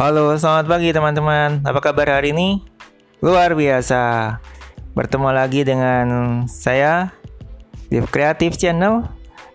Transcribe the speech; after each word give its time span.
Halo, 0.00 0.32
selamat 0.32 0.64
pagi 0.64 0.96
teman-teman. 0.96 1.60
Apa 1.60 1.92
kabar 1.92 2.08
hari 2.08 2.32
ini? 2.32 2.64
Luar 3.20 3.52
biasa. 3.52 4.32
Bertemu 4.96 5.28
lagi 5.28 5.60
dengan 5.60 6.08
saya 6.48 7.12
di 7.92 8.00
Creative 8.08 8.56
Channel 8.56 9.04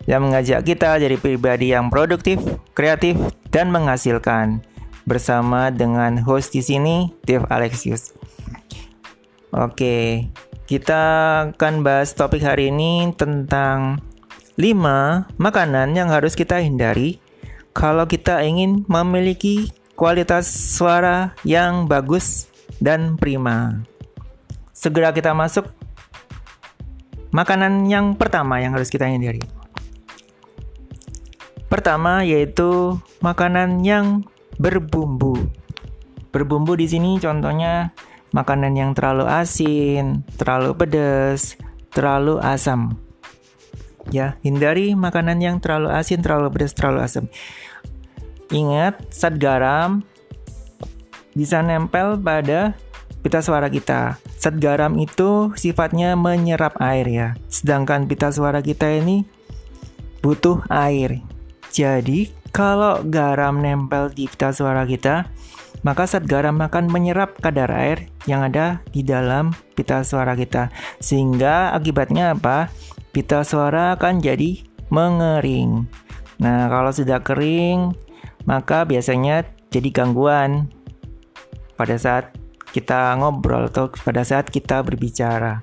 yang 0.06 0.22
mengajak 0.22 0.62
kita 0.62 1.02
jadi 1.02 1.18
pribadi 1.18 1.74
yang 1.74 1.90
produktif, 1.90 2.38
kreatif, 2.78 3.18
dan 3.50 3.74
menghasilkan. 3.74 4.62
Bersama 5.02 5.74
dengan 5.74 6.14
host 6.22 6.54
di 6.54 6.62
sini, 6.62 7.10
Dev 7.26 7.42
Alexius. 7.50 8.14
Oke, 9.50 10.30
kita 10.70 11.02
akan 11.58 11.82
bahas 11.82 12.14
topik 12.14 12.46
hari 12.46 12.70
ini 12.70 13.10
tentang 13.18 13.98
5 14.54 15.26
makanan 15.42 15.98
yang 15.98 16.06
harus 16.06 16.38
kita 16.38 16.62
hindari 16.62 17.18
kalau 17.74 18.06
kita 18.06 18.46
ingin 18.46 18.86
memiliki 18.86 19.74
kualitas 19.96 20.44
suara 20.46 21.32
yang 21.42 21.88
bagus 21.88 22.52
dan 22.78 23.16
prima. 23.16 23.80
Segera 24.76 25.10
kita 25.10 25.32
masuk 25.32 25.72
makanan 27.32 27.88
yang 27.88 28.12
pertama 28.12 28.60
yang 28.60 28.76
harus 28.76 28.92
kita 28.92 29.08
hindari. 29.08 29.40
Pertama 31.66 32.22
yaitu 32.22 33.00
makanan 33.24 33.82
yang 33.82 34.22
berbumbu. 34.60 35.48
Berbumbu 36.30 36.76
di 36.76 36.86
sini 36.86 37.16
contohnya 37.16 37.96
makanan 38.36 38.76
yang 38.76 38.92
terlalu 38.92 39.24
asin, 39.24 40.22
terlalu 40.36 40.76
pedas, 40.76 41.56
terlalu 41.90 42.36
asam 42.44 43.00
ya 44.10 44.38
hindari 44.42 44.94
makanan 44.94 45.42
yang 45.42 45.56
terlalu 45.58 45.90
asin 45.90 46.22
terlalu 46.22 46.54
pedas 46.54 46.72
terlalu 46.74 47.00
asam 47.02 47.24
ingat 48.50 49.00
zat 49.10 49.38
garam 49.38 50.02
bisa 51.36 51.60
nempel 51.60 52.16
pada 52.20 52.74
pita 53.20 53.42
suara 53.42 53.66
kita. 53.66 54.16
Zat 54.38 54.56
garam 54.62 54.94
itu 54.96 55.50
sifatnya 55.58 56.14
menyerap 56.14 56.78
air 56.78 57.06
ya. 57.08 57.28
Sedangkan 57.50 58.06
pita 58.06 58.30
suara 58.30 58.62
kita 58.62 58.86
ini 58.88 59.26
butuh 60.22 60.62
air. 60.70 61.20
Jadi 61.74 62.30
kalau 62.54 63.04
garam 63.04 63.60
nempel 63.60 64.08
di 64.14 64.30
pita 64.30 64.54
suara 64.54 64.88
kita 64.88 65.28
maka 65.84 66.02
zat 66.08 66.26
garam 66.26 66.58
akan 66.58 66.90
menyerap 66.90 67.38
kadar 67.38 67.70
air 67.70 68.10
yang 68.26 68.42
ada 68.42 68.82
di 68.90 69.06
dalam 69.06 69.54
pita 69.78 70.02
suara 70.02 70.34
kita. 70.34 70.72
Sehingga 70.98 71.70
akibatnya 71.76 72.34
apa? 72.34 72.74
Pita 73.14 73.46
suara 73.46 73.94
akan 73.94 74.18
jadi 74.18 74.66
mengering. 74.90 75.86
Nah, 76.42 76.68
kalau 76.68 76.92
sudah 76.92 77.22
kering, 77.22 77.94
maka 78.46 78.86
biasanya 78.86 79.44
jadi 79.68 79.90
gangguan 79.90 80.70
pada 81.74 81.98
saat 81.98 82.32
kita 82.72 83.12
ngobrol 83.20 83.68
atau 83.68 83.90
pada 83.90 84.22
saat 84.22 84.48
kita 84.48 84.80
berbicara. 84.80 85.60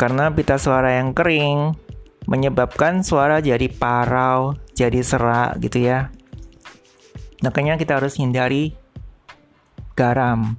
Karena 0.00 0.32
pita 0.34 0.58
suara 0.58 0.98
yang 0.98 1.14
kering 1.14 1.78
menyebabkan 2.26 3.06
suara 3.06 3.38
jadi 3.38 3.70
parau, 3.70 4.58
jadi 4.74 4.98
serak 5.04 5.62
gitu 5.62 5.86
ya. 5.86 6.10
Makanya 7.44 7.78
kita 7.78 8.02
harus 8.02 8.18
hindari 8.18 8.74
garam. 9.94 10.58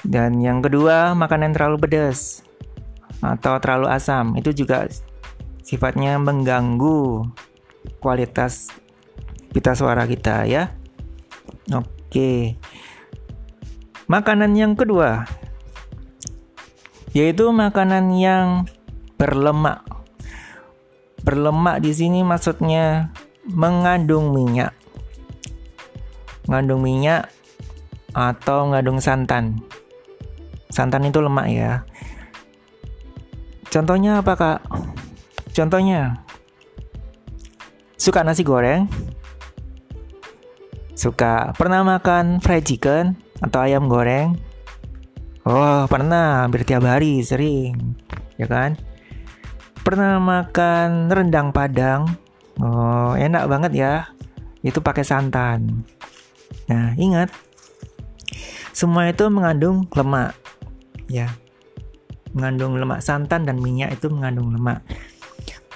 Dan 0.00 0.40
yang 0.40 0.64
kedua, 0.64 1.12
makanan 1.12 1.52
terlalu 1.52 1.86
pedas 1.86 2.40
atau 3.20 3.60
terlalu 3.60 3.92
asam 3.92 4.32
itu 4.40 4.64
juga 4.64 4.88
sifatnya 5.60 6.16
mengganggu 6.16 7.28
kualitas 8.00 8.72
pita 9.50 9.74
suara 9.74 10.06
kita 10.06 10.46
ya. 10.46 10.74
Oke. 11.70 12.58
Makanan 14.10 14.58
yang 14.58 14.74
kedua 14.74 15.26
yaitu 17.10 17.50
makanan 17.50 18.14
yang 18.14 18.46
berlemak. 19.18 19.82
Berlemak 21.20 21.82
di 21.82 21.92
sini 21.92 22.22
maksudnya 22.22 23.10
mengandung 23.50 24.30
minyak. 24.30 24.72
Mengandung 26.46 26.80
minyak 26.80 27.28
atau 28.14 28.70
mengandung 28.70 29.02
santan. 29.02 29.60
Santan 30.70 31.10
itu 31.10 31.18
lemak 31.18 31.50
ya. 31.50 31.82
Contohnya 33.70 34.22
apa 34.22 34.32
kak? 34.34 34.60
Contohnya, 35.50 36.22
suka 37.98 38.22
nasi 38.22 38.46
goreng, 38.46 38.86
suka 41.00 41.56
pernah 41.56 41.80
makan 41.80 42.44
fried 42.44 42.68
chicken 42.68 43.16
atau 43.40 43.64
ayam 43.64 43.88
goreng. 43.88 44.36
Oh, 45.48 45.88
pernah, 45.88 46.44
hampir 46.44 46.68
tiap 46.68 46.84
hari, 46.84 47.24
sering, 47.24 47.96
ya 48.36 48.44
kan? 48.44 48.76
Pernah 49.80 50.20
makan 50.20 51.08
rendang 51.08 51.48
padang. 51.56 52.04
Oh, 52.60 53.16
enak 53.16 53.48
banget 53.48 53.72
ya. 53.72 53.94
Itu 54.60 54.84
pakai 54.84 55.00
santan. 55.00 55.88
Nah, 56.68 56.92
ingat, 57.00 57.32
semua 58.76 59.08
itu 59.08 59.24
mengandung 59.32 59.88
lemak, 59.96 60.36
ya. 61.08 61.32
Mengandung 62.36 62.76
lemak 62.76 63.00
santan 63.00 63.48
dan 63.48 63.56
minyak 63.56 63.96
itu 63.96 64.12
mengandung 64.12 64.52
lemak. 64.52 64.84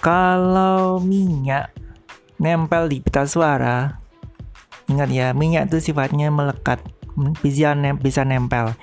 Kalau 0.04 1.00
minyak 1.00 1.72
nempel 2.36 2.92
di 2.92 3.00
pita 3.00 3.24
suara, 3.24 4.03
ingat 4.90 5.08
ya, 5.10 5.26
minyak 5.32 5.72
itu 5.72 5.92
sifatnya 5.92 6.28
melekat, 6.28 6.82
bisa, 7.40 7.72
nem 7.72 7.96
bisa 7.96 8.22
nempel. 8.22 8.74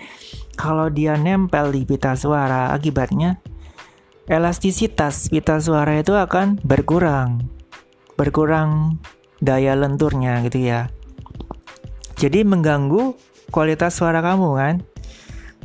Kalau 0.56 0.92
dia 0.92 1.16
nempel 1.18 1.72
di 1.74 1.88
pita 1.88 2.14
suara, 2.14 2.76
akibatnya 2.76 3.40
elastisitas 4.30 5.28
pita 5.28 5.58
suara 5.60 6.00
itu 6.00 6.14
akan 6.14 6.62
berkurang, 6.64 7.50
berkurang 8.16 9.02
daya 9.42 9.74
lenturnya 9.76 10.40
gitu 10.46 10.62
ya. 10.62 10.88
Jadi 12.16 12.46
mengganggu 12.46 13.18
kualitas 13.50 13.98
suara 13.98 14.22
kamu 14.22 14.50
kan 14.56 14.76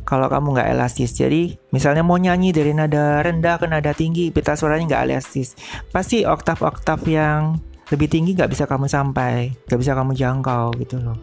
kalau 0.07 0.31
kamu 0.31 0.55
nggak 0.57 0.69
elastis. 0.73 1.13
Jadi 1.13 1.59
misalnya 1.75 2.01
mau 2.01 2.15
nyanyi 2.15 2.55
dari 2.55 2.71
nada 2.71 3.21
rendah 3.21 3.59
ke 3.59 3.67
nada 3.67 3.91
tinggi, 3.91 4.31
pita 4.31 4.55
suaranya 4.55 4.95
nggak 4.95 5.03
elastis. 5.11 5.53
Pasti 5.91 6.23
oktav-oktav 6.23 7.03
yang 7.05 7.59
lebih 7.87 8.07
tinggi 8.11 8.35
nggak 8.35 8.51
bisa 8.51 8.67
kamu 8.67 8.91
sampai, 8.91 9.55
nggak 9.67 9.79
bisa 9.79 9.95
kamu 9.95 10.11
jangkau 10.11 10.75
gitu 10.79 10.99
loh. 10.99 11.17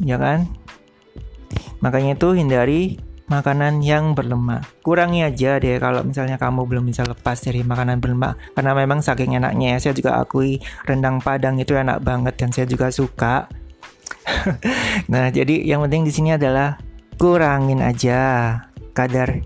Ya 0.00 0.16
kan? 0.16 0.48
Makanya 1.84 2.16
itu 2.16 2.32
hindari 2.32 2.96
makanan 3.28 3.84
yang 3.84 4.16
berlemak. 4.16 4.64
Kurangi 4.80 5.24
aja 5.24 5.60
deh 5.60 5.76
kalau 5.80 6.04
misalnya 6.04 6.40
kamu 6.40 6.64
belum 6.64 6.84
bisa 6.88 7.04
lepas 7.04 7.40
dari 7.40 7.64
makanan 7.64 8.00
berlemak 8.00 8.36
karena 8.56 8.72
memang 8.72 9.04
saking 9.04 9.36
enaknya 9.36 9.76
ya. 9.76 9.90
Saya 9.90 9.94
juga 9.96 10.16
akui 10.16 10.60
rendang 10.88 11.20
Padang 11.20 11.60
itu 11.60 11.76
enak 11.76 12.00
banget 12.00 12.34
dan 12.40 12.48
saya 12.52 12.64
juga 12.64 12.88
suka. 12.88 13.48
nah, 15.12 15.28
jadi 15.28 15.60
yang 15.64 15.84
penting 15.84 16.08
di 16.08 16.12
sini 16.12 16.36
adalah 16.36 16.80
kurangin 17.20 17.84
aja 17.84 18.56
kadar 18.96 19.44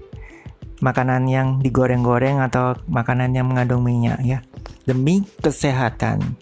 makanan 0.78 1.26
yang 1.26 1.58
digoreng-goreng 1.58 2.38
atau 2.38 2.78
makanan 2.86 3.34
yang 3.34 3.50
mengandung 3.50 3.82
minyak 3.82 4.22
ya 4.22 4.38
demi 4.88 5.28
kesehatan. 5.44 6.40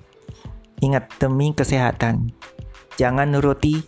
Ingat 0.79 1.11
demi 1.19 1.51
kesehatan. 1.51 2.31
Jangan 2.95 3.35
nuruti 3.35 3.83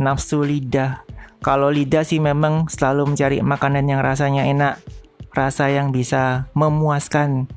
nafsu 0.00 0.40
lidah. 0.40 1.04
Kalau 1.44 1.68
lidah 1.68 2.08
sih 2.08 2.24
memang 2.24 2.72
selalu 2.72 3.12
mencari 3.12 3.44
makanan 3.44 3.84
yang 3.84 4.00
rasanya 4.00 4.48
enak. 4.48 4.80
Rasa 5.36 5.68
yang 5.68 5.92
bisa 5.92 6.48
memuaskan. 6.56 7.52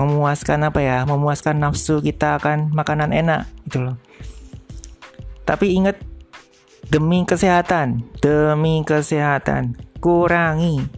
Memuaskan 0.00 0.64
apa 0.64 0.80
ya? 0.80 1.04
Memuaskan 1.04 1.60
nafsu 1.60 2.00
kita 2.00 2.40
akan 2.40 2.72
makanan 2.72 3.12
enak 3.12 3.44
gitu 3.68 3.84
loh. 3.84 4.00
Tapi 5.44 5.76
ingat 5.76 6.00
Demi 6.88 7.20
kesehatan, 7.20 8.00
demi 8.24 8.80
kesehatan, 8.80 9.76
kurangi. 10.00 10.88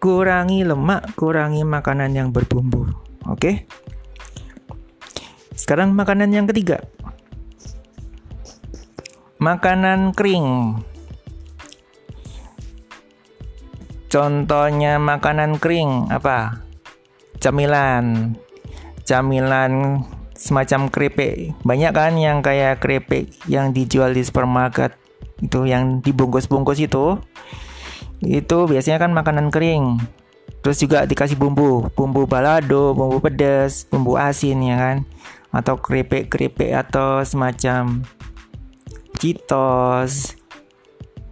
Kurangi 0.00 0.64
lemak, 0.64 1.12
kurangi 1.12 1.60
makanan 1.60 2.16
yang 2.16 2.32
berbumbu. 2.32 3.03
Oke? 3.28 3.64
Sekarang 5.54 5.96
makanan 5.96 6.32
yang 6.34 6.46
ketiga. 6.50 6.82
Makanan 9.40 10.12
kering. 10.12 10.80
Contohnya 14.08 15.02
makanan 15.02 15.58
kering 15.58 16.12
apa? 16.12 16.62
Camilan. 17.42 18.36
Camilan 19.04 20.00
semacam 20.44 20.92
keripik 20.92 21.56
banyak 21.64 21.92
kan 21.96 22.12
yang 22.20 22.44
kayak 22.44 22.82
keripik 22.82 23.32
yang 23.48 23.72
dijual 23.72 24.12
di 24.12 24.20
supermarket 24.20 24.92
itu 25.40 25.64
yang 25.64 26.04
dibungkus-bungkus 26.04 26.84
itu 26.84 27.16
itu 28.20 28.58
biasanya 28.68 28.98
kan 29.00 29.16
makanan 29.16 29.48
kering 29.48 30.04
terus 30.64 30.80
juga 30.80 31.04
dikasih 31.04 31.36
bumbu 31.36 31.92
bumbu 31.92 32.24
balado 32.24 32.96
bumbu 32.96 33.20
pedas 33.20 33.84
bumbu 33.88 34.16
asin 34.16 34.64
ya 34.64 34.76
kan 34.80 34.96
atau 35.54 35.78
keripik-keripik 35.78 36.74
atau 36.74 37.22
semacam 37.22 38.02
Cheetos, 39.14 40.34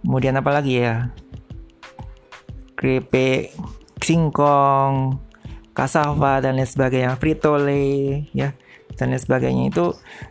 kemudian 0.01 0.39
apa 0.39 0.49
lagi 0.49 0.81
ya? 0.81 1.11
Keripik 2.79 3.51
singkong, 3.99 5.19
cassava 5.75 6.39
dan 6.39 6.57
lain 6.57 6.65
sebagainya, 6.65 7.19
fritole 7.19 8.25
ya 8.31 8.55
dan 8.95 9.13
lain 9.13 9.21
sebagainya 9.21 9.63
itu 9.73 9.85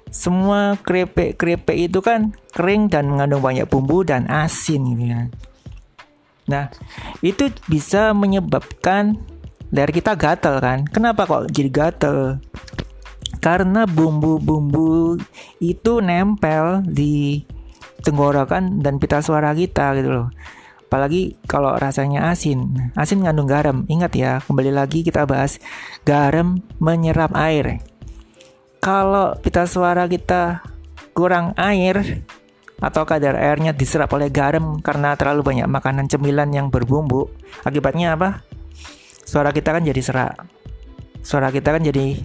semua 0.09 0.75
keripik-keripik 0.81 1.93
itu 1.93 1.99
kan 2.01 2.33
kering 2.51 2.89
dan 2.89 3.11
mengandung 3.11 3.45
banyak 3.45 3.69
bumbu 3.69 4.03
dan 4.03 4.27
asin 4.27 4.91
gitu 4.97 5.05
ya. 5.13 5.31
Nah, 6.51 6.71
itu 7.23 7.51
bisa 7.71 8.11
menyebabkan 8.17 9.19
leher 9.73 9.91
kita 9.91 10.19
gatal 10.19 10.59
kan. 10.59 10.85
Kenapa 10.91 11.25
kok 11.25 11.49
jadi 11.51 11.71
gatal? 11.71 12.43
Karena 13.43 13.87
bumbu-bumbu 13.91 15.19
itu 15.59 15.93
nempel 15.99 16.87
di 16.87 17.43
tenggorokan 18.03 18.83
dan 18.83 18.99
pita 18.99 19.23
suara 19.23 19.55
kita 19.55 19.95
gitu 19.99 20.11
loh. 20.11 20.29
Apalagi 20.87 21.41
kalau 21.49 21.73
rasanya 21.75 22.29
asin. 22.31 22.93
Asin 22.95 23.25
mengandung 23.25 23.49
garam. 23.49 23.89
Ingat 23.89 24.13
ya, 24.13 24.33
kembali 24.45 24.71
lagi 24.77 25.01
kita 25.01 25.25
bahas 25.25 25.57
garam 26.05 26.61
menyerap 26.79 27.33
air. 27.33 27.81
Kalau 28.83 29.39
pita 29.41 29.65
suara 29.65 30.05
kita 30.05 30.61
kurang 31.17 31.57
air 31.57 32.23
atau 32.83 33.07
kadar 33.07 33.39
airnya 33.39 33.71
diserap 33.71 34.11
oleh 34.11 34.27
garam 34.27 34.83
karena 34.83 35.15
terlalu 35.15 35.55
banyak 35.55 35.71
makanan 35.71 36.11
cemilan 36.11 36.51
yang 36.51 36.67
berbumbu, 36.67 37.31
akibatnya 37.63 38.19
apa? 38.19 38.43
Suara 39.23 39.55
kita 39.55 39.71
kan 39.71 39.87
jadi 39.87 40.03
serak. 40.03 40.35
Suara 41.23 41.55
kita 41.55 41.71
kan 41.71 41.87
jadi 41.87 42.19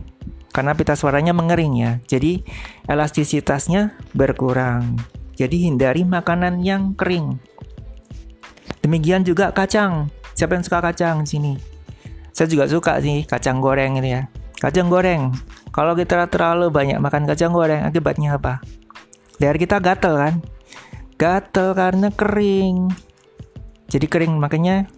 karena 0.49 0.73
pita 0.73 0.97
suaranya 0.97 1.37
mengering 1.37 1.77
ya. 1.77 1.91
Jadi 2.09 2.41
elastisitasnya 2.89 3.93
berkurang. 4.17 4.97
Jadi 5.37 5.69
hindari 5.69 6.01
makanan 6.01 6.65
yang 6.65 6.97
kering. 6.97 7.37
Demikian 8.81 9.21
juga 9.21 9.53
kacang. 9.53 10.09
Siapa 10.33 10.57
yang 10.57 10.65
suka 10.65 10.81
kacang 10.81 11.21
sini? 11.29 11.61
Saya 12.33 12.49
juga 12.49 12.65
suka 12.65 12.97
sih 12.97 13.21
kacang 13.29 13.61
goreng 13.61 14.01
ini 14.01 14.17
ya. 14.17 14.25
Kacang 14.57 14.89
goreng. 14.89 15.29
Kalau 15.69 15.93
kita 15.93 16.25
terlalu 16.33 16.73
banyak 16.73 16.97
makan 16.97 17.29
kacang 17.29 17.53
goreng, 17.53 17.85
akibatnya 17.85 18.41
apa? 18.41 18.57
Leher 19.37 19.57
kita 19.61 19.77
gatel 19.77 20.17
kan? 20.17 20.35
Gatel 21.17 21.73
karena 21.77 22.09
kering. 22.13 22.89
Jadi 23.87 24.05
kering 24.09 24.33
makanya 24.37 24.89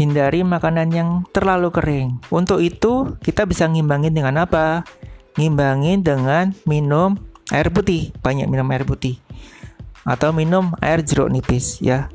hindari 0.00 0.42
makanan 0.42 0.88
yang 0.90 1.10
terlalu 1.30 1.70
kering. 1.70 2.08
Untuk 2.32 2.58
itu 2.64 3.14
kita 3.22 3.46
bisa 3.46 3.68
ngimbangin 3.68 4.16
dengan 4.16 4.42
apa? 4.42 4.82
Ngimbangin 5.38 6.02
dengan 6.02 6.54
minum 6.66 7.18
air 7.52 7.70
putih, 7.70 8.10
banyak 8.24 8.48
minum 8.50 8.66
air 8.72 8.82
putih. 8.82 9.20
Atau 10.04 10.32
minum 10.36 10.74
air 10.82 11.00
jeruk 11.00 11.32
nipis 11.32 11.80
ya. 11.80 12.08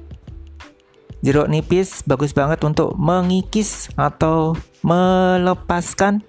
Jeruk 1.20 1.52
nipis 1.52 2.02
bagus 2.08 2.32
banget 2.32 2.64
untuk 2.64 2.96
mengikis 2.96 3.92
atau 4.00 4.56
melepaskan 4.86 6.24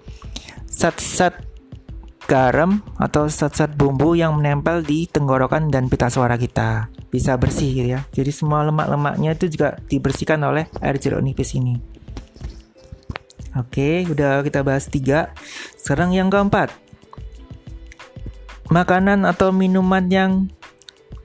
zat-zat 0.67 1.50
garam 2.29 2.81
atau 3.01 3.27
zat-zat 3.27 3.73
bumbu 3.75 4.13
yang 4.17 4.37
menempel 4.37 4.85
di 4.85 5.09
tenggorokan 5.09 5.69
dan 5.73 5.89
pita 5.89 6.07
suara 6.07 6.37
kita 6.37 6.87
bisa 7.09 7.35
bersih 7.35 7.69
gitu 7.75 7.89
ya 7.97 8.01
jadi 8.13 8.31
semua 8.31 8.65
lemak-lemaknya 8.67 9.35
itu 9.35 9.51
juga 9.51 9.77
dibersihkan 9.89 10.39
oleh 10.45 10.69
air 10.79 10.95
jeruk 11.01 11.21
nipis 11.21 11.57
ini 11.57 11.91
Oke, 13.51 14.07
udah 14.07 14.47
kita 14.47 14.63
bahas 14.63 14.87
tiga. 14.87 15.35
Sekarang 15.75 16.15
yang 16.15 16.31
keempat, 16.31 16.71
makanan 18.71 19.27
atau 19.27 19.51
minuman 19.51 20.07
yang 20.07 20.31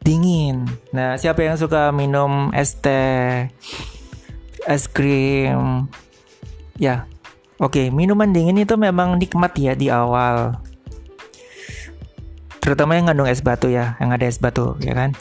dingin. 0.03 0.67
Nah, 0.91 1.15
siapa 1.15 1.47
yang 1.47 1.55
suka 1.55 1.95
minum 1.95 2.51
es 2.51 2.75
teh, 2.83 3.47
es 4.67 4.91
krim? 4.91 5.87
Ya, 6.83 7.07
oke, 7.63 7.95
minuman 7.95 8.35
dingin 8.35 8.59
itu 8.59 8.75
memang 8.75 9.23
nikmat 9.23 9.55
ya 9.55 9.79
di 9.79 9.87
awal. 9.87 10.59
Terutama 12.67 12.99
yang 12.99 13.07
ngandung 13.07 13.31
es 13.31 13.39
batu 13.39 13.71
ya, 13.71 13.95
yang 14.03 14.11
ada 14.11 14.27
es 14.27 14.43
batu, 14.43 14.75
ya 14.83 14.91
kan? 14.91 15.15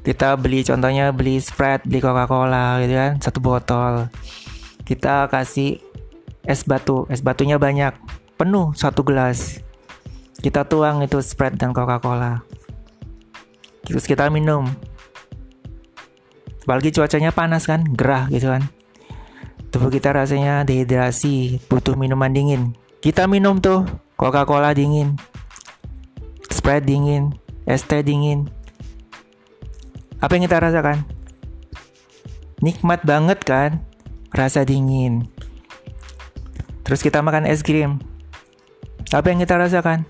Kita 0.00 0.40
beli 0.40 0.64
contohnya 0.64 1.12
beli 1.12 1.36
Sprite, 1.36 1.84
beli 1.84 2.00
Coca-Cola 2.00 2.80
gitu 2.80 2.96
kan, 2.96 3.12
satu 3.20 3.44
botol. 3.44 4.08
Kita 4.88 5.28
kasih 5.28 5.84
es 6.48 6.64
batu, 6.64 7.04
es 7.12 7.20
batunya 7.20 7.60
banyak, 7.60 7.92
penuh 8.40 8.72
satu 8.72 9.04
gelas. 9.04 9.60
Kita 10.40 10.64
tuang 10.64 11.04
itu 11.04 11.20
Sprite 11.20 11.60
dan 11.60 11.76
Coca-Cola 11.76 12.40
terus 13.90 14.06
kita 14.06 14.30
minum 14.30 14.70
apalagi 16.62 16.94
cuacanya 16.94 17.34
panas 17.34 17.66
kan 17.66 17.82
gerah 17.96 18.30
gitu 18.30 18.52
kan 18.52 18.62
tubuh 19.74 19.90
kita 19.90 20.14
rasanya 20.14 20.62
dehidrasi 20.62 21.58
butuh 21.66 21.98
minuman 21.98 22.30
dingin 22.30 22.62
kita 23.02 23.26
minum 23.26 23.58
tuh 23.58 23.82
Coca-Cola 24.14 24.70
dingin 24.76 25.18
Sprite 26.50 26.84
dingin 26.84 27.38
es 27.70 27.86
dingin. 27.86 28.50
Apa 30.20 30.36
yang 30.36 30.44
kita 30.50 30.58
rasakan? 30.60 31.06
Nikmat 32.60 33.06
banget 33.06 33.40
kan? 33.46 33.80
Rasa 34.34 34.66
dingin. 34.66 35.30
Terus 36.84 37.00
kita 37.00 37.22
makan 37.22 37.46
es 37.46 37.62
krim. 37.62 38.02
Apa 39.14 39.30
yang 39.32 39.40
kita 39.40 39.56
rasakan? 39.56 40.04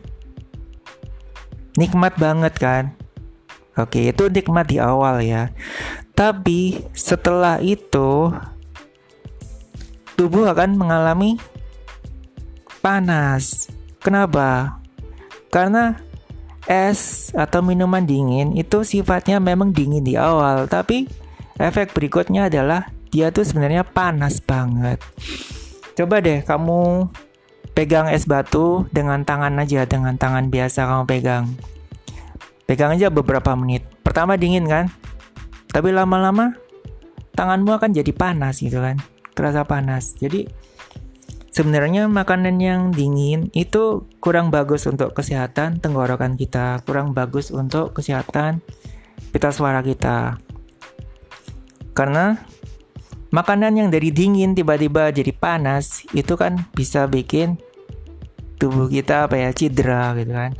Nikmat 1.78 2.16
banget 2.18 2.56
kan? 2.58 2.84
Oke, 3.78 4.10
itu 4.10 4.26
nikmat 4.26 4.66
di 4.66 4.82
awal 4.82 5.22
ya. 5.22 5.54
Tapi 6.16 6.84
setelah 6.92 7.62
itu 7.62 8.34
tubuh 10.18 10.50
akan 10.50 10.76
mengalami 10.76 11.40
panas. 12.84 13.70
Kenapa? 14.02 14.80
Karena 15.48 15.96
es 16.68 17.32
atau 17.32 17.64
minuman 17.64 18.04
dingin 18.04 18.52
itu 18.56 18.84
sifatnya 18.84 19.40
memang 19.40 19.72
dingin 19.72 20.04
di 20.04 20.18
awal, 20.18 20.68
tapi 20.68 21.08
efek 21.56 21.96
berikutnya 21.96 22.52
adalah 22.52 22.92
dia 23.10 23.32
tuh 23.32 23.44
sebenarnya 23.44 23.84
panas 23.84 24.38
banget. 24.40 25.00
Coba 25.96 26.22
deh 26.24 26.40
kamu 26.44 27.10
pegang 27.74 28.08
es 28.12 28.24
batu 28.24 28.86
dengan 28.92 29.24
tangan 29.24 29.56
aja, 29.60 29.84
dengan 29.84 30.16
tangan 30.16 30.48
biasa 30.48 30.86
kamu 30.86 31.04
pegang. 31.08 31.44
Pegang 32.64 32.94
aja 32.94 33.10
beberapa 33.10 33.56
menit. 33.58 33.82
Pertama 34.06 34.38
dingin 34.38 34.64
kan? 34.68 34.86
Tapi 35.70 35.90
lama-lama 35.90 36.54
tanganmu 37.34 37.74
akan 37.74 37.90
jadi 37.90 38.14
panas 38.14 38.62
gitu 38.62 38.78
kan. 38.78 38.98
Terasa 39.34 39.66
panas. 39.66 40.14
Jadi 40.18 40.46
sebenarnya 41.50 42.06
makanan 42.06 42.56
yang 42.62 42.90
dingin 42.94 43.50
itu 43.54 44.06
kurang 44.22 44.50
bagus 44.50 44.86
untuk 44.86 45.14
kesehatan 45.14 45.82
tenggorokan 45.82 46.34
kita, 46.38 46.82
kurang 46.86 47.12
bagus 47.14 47.50
untuk 47.50 47.94
kesehatan 47.94 48.62
pita 49.30 49.50
suara 49.54 49.82
kita. 49.82 50.38
Karena 51.94 52.38
makanan 53.30 53.78
yang 53.78 53.88
dari 53.90 54.10
dingin 54.10 54.54
tiba-tiba 54.54 55.10
jadi 55.14 55.30
panas 55.34 56.02
itu 56.14 56.34
kan 56.34 56.66
bisa 56.74 57.06
bikin 57.06 57.58
tubuh 58.58 58.90
kita 58.90 59.30
apa 59.30 59.38
ya 59.38 59.50
cedera 59.54 60.12
gitu 60.18 60.34
kan 60.34 60.52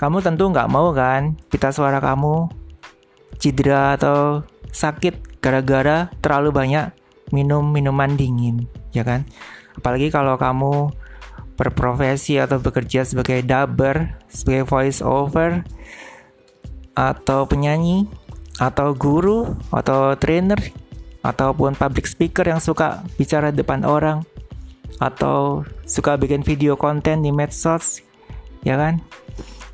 kamu 0.00 0.18
tentu 0.18 0.48
nggak 0.50 0.66
mau 0.66 0.90
kan 0.90 1.36
pita 1.46 1.70
suara 1.70 2.00
kamu 2.02 2.50
cedera 3.38 3.94
atau 3.94 4.42
sakit 4.72 5.40
gara-gara 5.40 6.10
terlalu 6.20 6.50
banyak 6.52 6.86
minum 7.30 7.64
minuman 7.64 8.12
dingin, 8.14 8.66
ya 8.92 9.02
kan? 9.02 9.24
Apalagi 9.76 10.08
kalau 10.08 10.40
kamu 10.40 10.92
berprofesi 11.56 12.36
atau 12.36 12.60
bekerja 12.60 13.04
sebagai 13.04 13.40
dubber, 13.44 14.16
sebagai 14.28 14.68
voice 14.68 15.00
over, 15.00 15.64
atau 16.92 17.48
penyanyi, 17.48 18.08
atau 18.60 18.92
guru, 18.92 19.56
atau 19.72 20.16
trainer, 20.16 20.60
ataupun 21.24 21.76
public 21.76 22.04
speaker 22.08 22.44
yang 22.44 22.60
suka 22.60 23.04
bicara 23.16 23.52
depan 23.52 23.84
orang, 23.84 24.24
atau 25.00 25.64
suka 25.84 26.16
bikin 26.16 26.44
video 26.44 26.76
konten 26.76 27.24
di 27.24 27.32
medsos, 27.32 28.04
ya 28.64 28.76
kan? 28.76 29.00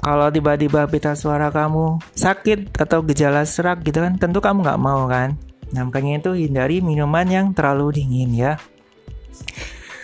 kalau 0.03 0.27
tiba-tiba 0.35 0.83
pita 0.91 1.15
suara 1.15 1.55
kamu 1.55 2.03
sakit 2.19 2.75
atau 2.75 3.07
gejala 3.07 3.47
serak 3.47 3.87
gitu 3.87 4.03
kan 4.03 4.19
tentu 4.19 4.43
kamu 4.43 4.67
nggak 4.67 4.83
mau 4.83 5.07
kan 5.07 5.39
nah 5.71 5.87
makanya 5.87 6.27
itu 6.27 6.31
hindari 6.35 6.83
minuman 6.83 7.25
yang 7.31 7.47
terlalu 7.55 8.03
dingin 8.03 8.35
ya 8.35 8.53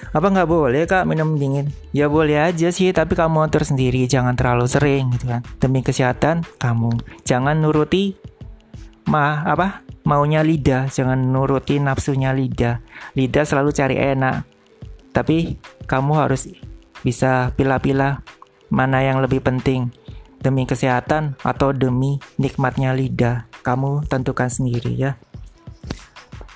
apa 0.08 0.26
nggak 0.32 0.48
boleh 0.48 0.88
kak? 0.88 1.04
Minum 1.04 1.36
dingin. 1.36 1.68
Ya 1.92 2.08
boleh 2.08 2.40
aja 2.40 2.72
sih 2.72 2.88
tapi 2.96 3.12
kamu 3.12 3.44
atur 3.44 3.64
sendiri. 3.64 4.08
Jangan 4.08 4.34
terlalu 4.34 4.64
sering 4.64 5.12
gitu 5.16 5.28
kan. 5.28 5.44
Demi 5.60 5.84
kesehatan 5.84 6.48
kamu. 6.56 6.96
Jangan 7.28 7.60
nuruti 7.60 8.16
ma 9.08 9.44
apa? 9.44 9.84
Maunya 10.08 10.40
lidah. 10.40 10.88
Jangan 10.88 11.20
nuruti 11.20 11.76
nafsunya 11.76 12.32
lidah. 12.32 12.80
Lidah 13.12 13.44
selalu 13.44 13.70
cari 13.76 13.96
enak. 14.00 14.48
Tapi 15.12 15.60
kamu 15.84 16.12
harus 16.16 16.48
bisa 17.04 17.52
pilih-pilih 17.52 18.20
mana 18.72 19.04
yang 19.04 19.20
lebih 19.20 19.44
penting. 19.44 19.92
Demi 20.38 20.64
kesehatan 20.64 21.36
atau 21.44 21.74
demi 21.76 22.16
nikmatnya 22.40 22.96
lidah. 22.96 23.50
Kamu 23.60 24.08
tentukan 24.08 24.48
sendiri 24.48 24.94
ya. 24.94 25.20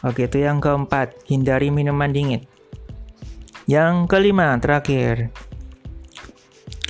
Oke, 0.03 0.27
itu 0.27 0.43
yang 0.43 0.59
keempat, 0.59 1.15
hindari 1.31 1.71
minuman 1.71 2.11
dingin. 2.11 2.43
Yang 3.71 4.11
kelima, 4.11 4.59
terakhir, 4.59 5.31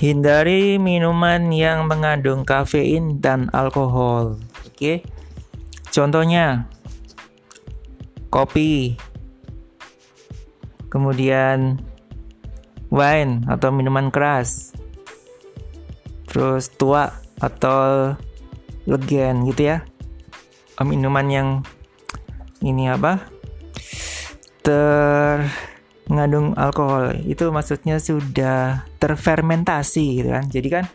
hindari 0.01 0.81
minuman 0.81 1.53
yang 1.53 1.85
mengandung 1.85 2.43
kafein 2.43 3.21
dan 3.21 3.47
alkohol. 3.53 4.41
Oke, 4.65 5.05
contohnya 5.93 6.65
kopi, 8.33 8.97
kemudian 10.89 11.77
wine 12.89 13.45
atau 13.45 13.69
minuman 13.69 14.09
keras. 14.09 14.73
Terus 16.25 16.73
tua 16.73 17.13
atau 17.37 18.17
legen 18.89 19.45
gitu 19.45 19.77
ya. 19.77 19.85
Minuman 20.83 21.29
yang 21.29 21.49
ini 22.59 22.89
apa? 22.91 23.23
Ter 24.65 25.47
mengandung 26.13 26.53
alkohol. 26.53 27.17
Itu 27.25 27.49
maksudnya 27.49 27.97
sudah 27.97 28.85
terfermentasi 29.01 30.21
gitu 30.21 30.29
kan. 30.29 30.45
Jadi 30.45 30.67
kan 30.69 30.85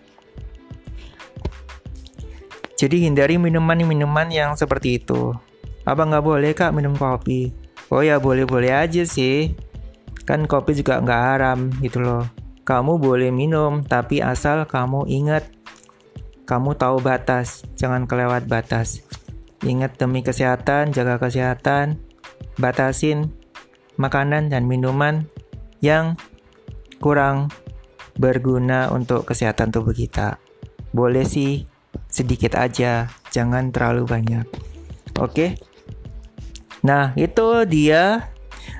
jadi 2.79 3.11
hindari 3.11 3.43
minuman-minuman 3.43 4.31
yang 4.31 4.55
seperti 4.55 5.03
itu. 5.03 5.35
Apa 5.83 6.07
nggak 6.07 6.23
boleh 6.23 6.55
kak 6.55 6.71
minum 6.71 6.95
kopi? 6.95 7.51
Oh 7.91 8.07
ya 8.07 8.23
boleh-boleh 8.23 8.71
aja 8.71 9.03
sih. 9.03 9.59
Kan 10.23 10.47
kopi 10.47 10.79
juga 10.79 11.03
nggak 11.03 11.23
haram 11.27 11.75
gitu 11.83 11.99
loh. 11.99 12.31
Kamu 12.63 13.03
boleh 13.03 13.35
minum, 13.35 13.83
tapi 13.83 14.23
asal 14.23 14.63
kamu 14.69 15.11
ingat. 15.11 15.51
Kamu 16.47 16.79
tahu 16.79 17.03
batas, 17.03 17.67
jangan 17.75 18.07
kelewat 18.07 18.47
batas. 18.47 19.03
Ingat 19.67 19.99
demi 19.99 20.23
kesehatan, 20.23 20.95
jaga 20.95 21.19
kesehatan, 21.19 21.99
batasin 22.61 23.38
makanan 23.99 24.49
dan 24.49 24.65
minuman 24.65 25.27
yang 25.83 26.15
kurang 27.03 27.51
berguna 28.19 28.91
untuk 28.91 29.27
kesehatan 29.27 29.71
tubuh 29.71 29.95
kita. 29.95 30.39
Boleh 30.91 31.27
sih 31.27 31.67
sedikit 32.09 32.57
aja, 32.59 33.11
jangan 33.31 33.71
terlalu 33.71 34.09
banyak. 34.09 34.47
Oke. 35.19 35.59
Nah, 36.83 37.13
itu 37.19 37.67
dia 37.67 38.33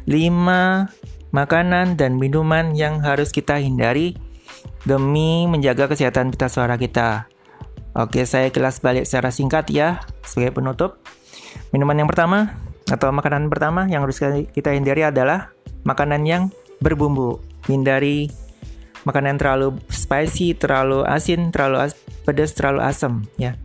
5 0.07 0.89
makanan 1.35 1.99
dan 1.99 2.17
minuman 2.17 2.73
yang 2.73 3.03
harus 3.05 3.35
kita 3.35 3.61
hindari 3.61 4.17
demi 4.87 5.45
menjaga 5.51 5.91
kesehatan 5.91 6.33
pita 6.33 6.49
suara 6.49 6.81
kita. 6.81 7.29
Oke, 7.99 8.23
saya 8.25 8.49
kelas 8.55 8.79
balik 8.79 9.05
secara 9.05 9.35
singkat 9.35 9.69
ya 9.75 10.01
sebagai 10.23 10.63
penutup. 10.63 11.03
Minuman 11.75 11.99
yang 11.99 12.09
pertama 12.09 12.68
atau 12.89 13.13
makanan 13.13 13.53
pertama 13.53 13.85
yang 13.87 14.05
harus 14.05 14.21
kita 14.53 14.73
hindari 14.73 15.05
adalah 15.05 15.53
makanan 15.85 16.25
yang 16.25 16.43
berbumbu. 16.81 17.41
Hindari 17.69 18.33
makanan 19.05 19.37
terlalu 19.37 19.77
spicy, 19.93 20.57
terlalu 20.57 21.05
asin, 21.05 21.53
terlalu 21.53 21.85
as 21.85 21.93
pedas, 22.25 22.57
terlalu 22.57 22.81
asam 22.85 23.29
ya. 23.37 23.57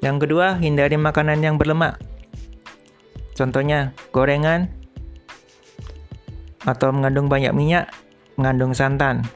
Yang 0.00 0.26
kedua, 0.26 0.58
hindari 0.58 0.96
makanan 0.96 1.44
yang 1.44 1.60
berlemak. 1.60 2.00
Contohnya 3.32 3.94
gorengan, 4.10 4.68
atau 6.62 6.94
mengandung 6.94 7.26
banyak 7.26 7.50
minyak, 7.54 7.90
mengandung 8.38 8.74
santan. 8.74 9.26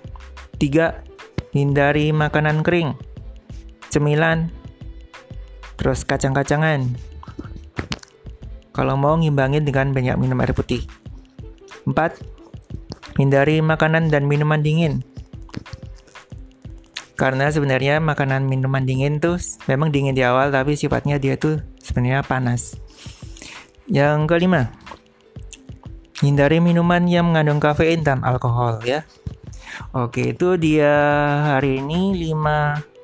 3. 0.58 1.02
Hindari 1.56 2.12
makanan 2.12 2.60
kering, 2.60 2.92
cemilan, 3.88 4.52
terus 5.80 6.04
kacang-kacangan. 6.04 6.84
Kalau 8.76 8.92
mau 9.00 9.16
ngimbangin 9.16 9.64
dengan 9.64 9.96
banyak 9.96 10.20
minum 10.20 10.36
air 10.44 10.52
putih. 10.52 10.84
4. 11.88 11.96
Hindari 13.16 13.64
makanan 13.64 14.12
dan 14.12 14.28
minuman 14.28 14.60
dingin. 14.60 15.00
Karena 17.16 17.48
sebenarnya 17.48 17.96
makanan 18.04 18.44
minuman 18.44 18.84
dingin 18.84 19.16
tuh 19.16 19.40
memang 19.64 19.88
dingin 19.88 20.12
di 20.12 20.20
awal 20.20 20.52
tapi 20.52 20.76
sifatnya 20.76 21.16
dia 21.16 21.40
tuh 21.40 21.64
sebenarnya 21.80 22.20
panas. 22.20 22.76
Yang 23.88 24.28
kelima, 24.28 24.68
Hindari 26.16 26.64
minuman 26.64 27.04
yang 27.04 27.28
mengandung 27.28 27.60
kafein 27.60 28.00
dan 28.00 28.24
alkohol 28.24 28.80
ya. 28.84 29.04
Oke, 29.92 30.32
itu 30.32 30.56
dia 30.56 30.92
hari 31.52 31.84
ini 31.84 32.32
5 32.32 32.96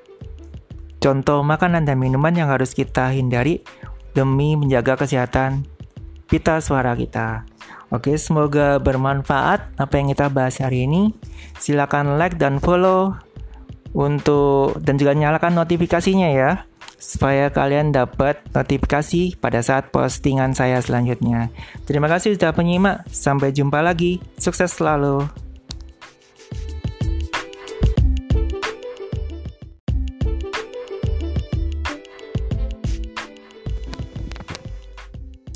contoh 1.03 1.45
makanan 1.45 1.85
dan 1.85 2.01
minuman 2.01 2.33
yang 2.33 2.49
harus 2.49 2.73
kita 2.73 3.11
hindari 3.11 3.61
demi 4.13 4.57
menjaga 4.57 4.97
kesehatan 4.97 5.65
pita 6.29 6.61
suara 6.65 6.97
kita. 6.97 7.45
Oke, 7.93 8.17
semoga 8.17 8.81
bermanfaat 8.81 9.77
apa 9.77 9.95
yang 10.01 10.17
kita 10.17 10.33
bahas 10.33 10.57
hari 10.65 10.89
ini. 10.89 11.13
Silakan 11.61 12.17
like 12.17 12.41
dan 12.41 12.57
follow 12.57 13.13
untuk 13.93 14.81
dan 14.81 14.97
juga 14.97 15.13
nyalakan 15.13 15.61
notifikasinya 15.61 16.33
ya 16.33 16.65
supaya 16.97 17.53
kalian 17.53 17.93
dapat 17.93 18.41
notifikasi 18.57 19.37
pada 19.37 19.61
saat 19.61 19.93
postingan 19.93 20.57
saya 20.57 20.81
selanjutnya. 20.81 21.53
Terima 21.85 22.09
kasih 22.09 22.39
sudah 22.39 22.57
menyimak. 22.57 23.05
Sampai 23.13 23.53
jumpa 23.53 23.85
lagi. 23.85 24.23
Sukses 24.41 24.73
selalu. 24.73 25.29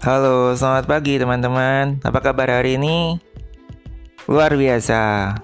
Halo, 0.07 0.55
selamat 0.55 0.87
pagi 0.87 1.19
teman-teman. 1.19 1.99
Apa 2.07 2.23
kabar 2.23 2.47
hari 2.47 2.79
ini? 2.79 3.19
Luar 4.31 4.55
biasa. 4.55 5.35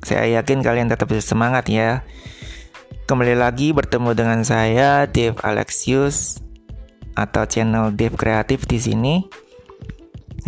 Saya 0.00 0.40
yakin 0.40 0.64
kalian 0.64 0.88
tetap 0.88 1.12
semangat 1.20 1.68
ya. 1.68 2.00
Kembali 3.04 3.36
lagi 3.36 3.76
bertemu 3.76 4.16
dengan 4.16 4.40
saya 4.40 5.04
Dave 5.04 5.36
Alexius 5.44 6.40
atau 7.12 7.44
channel 7.44 7.92
Dave 7.92 8.16
Kreatif 8.16 8.64
di 8.64 8.80
sini. 8.80 9.28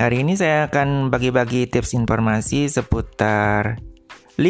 Hari 0.01 0.25
ini 0.25 0.41
saya 0.41 0.73
akan 0.73 1.13
bagi-bagi 1.13 1.69
tips 1.69 1.93
informasi 1.93 2.73
seputar 2.73 3.77
5 4.41 4.49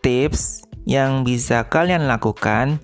tips 0.00 0.64
yang 0.88 1.28
bisa 1.28 1.68
kalian 1.68 2.08
lakukan 2.08 2.80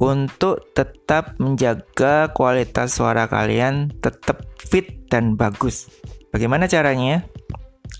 untuk 0.00 0.72
tetap 0.72 1.36
menjaga 1.36 2.32
kualitas 2.32 2.96
suara 2.96 3.28
kalian 3.28 3.92
tetap 4.00 4.48
fit 4.56 5.04
dan 5.12 5.36
bagus. 5.36 5.92
Bagaimana 6.32 6.64
caranya? 6.64 7.28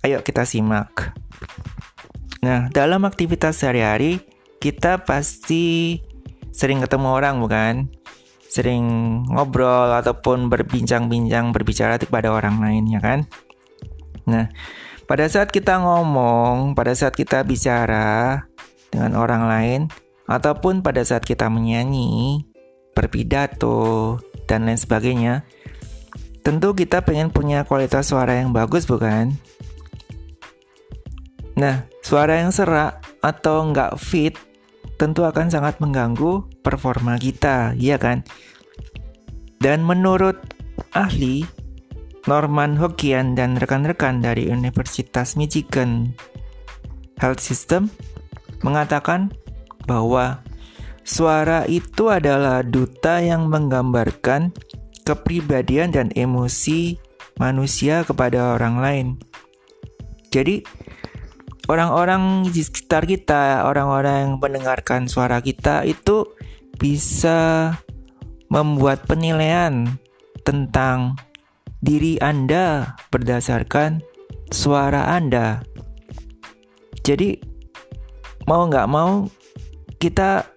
Ayo 0.01 0.25
kita 0.25 0.49
simak. 0.49 1.13
Nah, 2.41 2.73
dalam 2.73 3.05
aktivitas 3.05 3.61
sehari-hari, 3.61 4.25
kita 4.65 5.05
pasti 5.05 6.01
sering 6.57 6.81
ketemu 6.81 7.09
orang 7.13 7.37
bukan? 7.37 7.93
Sering 8.49 8.83
ngobrol 9.29 9.93
ataupun 9.93 10.49
berbincang-bincang 10.49 11.53
berbicara 11.53 12.01
kepada 12.01 12.33
orang 12.33 12.65
lain 12.65 12.89
ya 12.89 13.01
kan? 13.05 13.29
Nah, 14.25 14.49
pada 15.05 15.29
saat 15.29 15.53
kita 15.53 15.77
ngomong, 15.85 16.73
pada 16.73 16.97
saat 16.97 17.13
kita 17.13 17.45
bicara 17.45 18.49
dengan 18.89 19.21
orang 19.21 19.43
lain 19.45 19.81
ataupun 20.31 20.87
pada 20.87 21.03
saat 21.03 21.27
kita 21.27 21.51
menyanyi, 21.51 22.47
berpidato 22.95 24.23
dan 24.47 24.71
lain 24.71 24.79
sebagainya, 24.79 25.43
tentu 26.47 26.71
kita 26.79 27.03
pengen 27.03 27.35
punya 27.35 27.67
kualitas 27.67 28.15
suara 28.15 28.39
yang 28.39 28.55
bagus 28.55 28.87
bukan? 28.87 29.35
Nah, 31.59 31.91
suara 32.07 32.39
yang 32.47 32.55
serak 32.55 33.03
atau 33.19 33.75
nggak 33.75 33.99
fit 33.99 34.39
tentu 34.97 35.27
akan 35.27 35.51
sangat 35.51 35.83
mengganggu 35.83 36.47
performa 36.63 37.19
kita, 37.19 37.75
ya 37.75 37.99
kan? 37.99 38.23
Dan 39.59 39.83
menurut 39.83 40.39
ahli 40.95 41.43
Norman 42.29 42.77
Hokian 42.79 43.35
dan 43.35 43.59
rekan-rekan 43.59 44.23
dari 44.23 44.47
Universitas 44.49 45.35
Michigan 45.35 46.13
Health 47.17 47.41
System 47.41 47.89
mengatakan 48.61 49.33
bahwa 49.85 50.43
suara 51.05 51.65
itu 51.69 52.09
adalah 52.13 52.65
duta 52.65 53.21
yang 53.21 53.49
menggambarkan 53.49 54.53
kepribadian 55.05 55.91
dan 55.91 56.09
emosi 56.15 57.01
manusia 57.41 58.05
kepada 58.05 58.55
orang 58.55 58.77
lain. 58.79 59.07
Jadi, 60.31 60.63
orang-orang 61.67 62.47
di 62.53 62.63
sekitar 62.63 63.09
kita, 63.09 63.67
orang-orang 63.67 64.15
yang 64.29 64.33
mendengarkan 64.39 65.11
suara 65.11 65.43
kita 65.43 65.83
itu 65.89 66.29
bisa 66.79 67.75
membuat 68.51 69.07
penilaian 69.07 69.99
tentang 70.43 71.17
diri 71.81 72.21
Anda 72.21 72.97
berdasarkan 73.09 74.05
suara 74.53 75.17
Anda. 75.17 75.65
Jadi 77.01 77.41
mau 78.45 78.69
nggak 78.69 78.89
mau 78.91 79.31
kita 80.01 80.49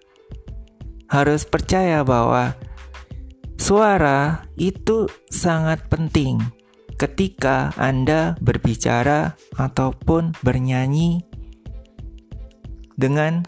harus 1.12 1.44
percaya 1.44 2.00
bahwa 2.00 2.56
suara 3.60 4.48
itu 4.56 5.06
sangat 5.28 5.84
penting 5.92 6.40
ketika 6.96 7.76
Anda 7.76 8.40
berbicara 8.40 9.36
ataupun 9.60 10.32
bernyanyi 10.40 11.22
dengan 12.96 13.44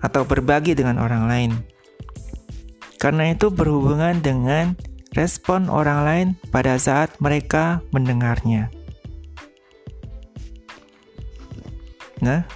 atau 0.00 0.22
berbagi 0.22 0.78
dengan 0.78 1.02
orang 1.02 1.24
lain. 1.26 1.52
Karena 3.02 3.34
itu 3.34 3.50
berhubungan 3.50 4.22
dengan 4.22 4.78
respon 5.12 5.68
orang 5.68 6.00
lain 6.06 6.28
pada 6.48 6.78
saat 6.80 7.12
mereka 7.20 7.84
mendengarnya. 7.92 8.72
Nah, 12.24 12.48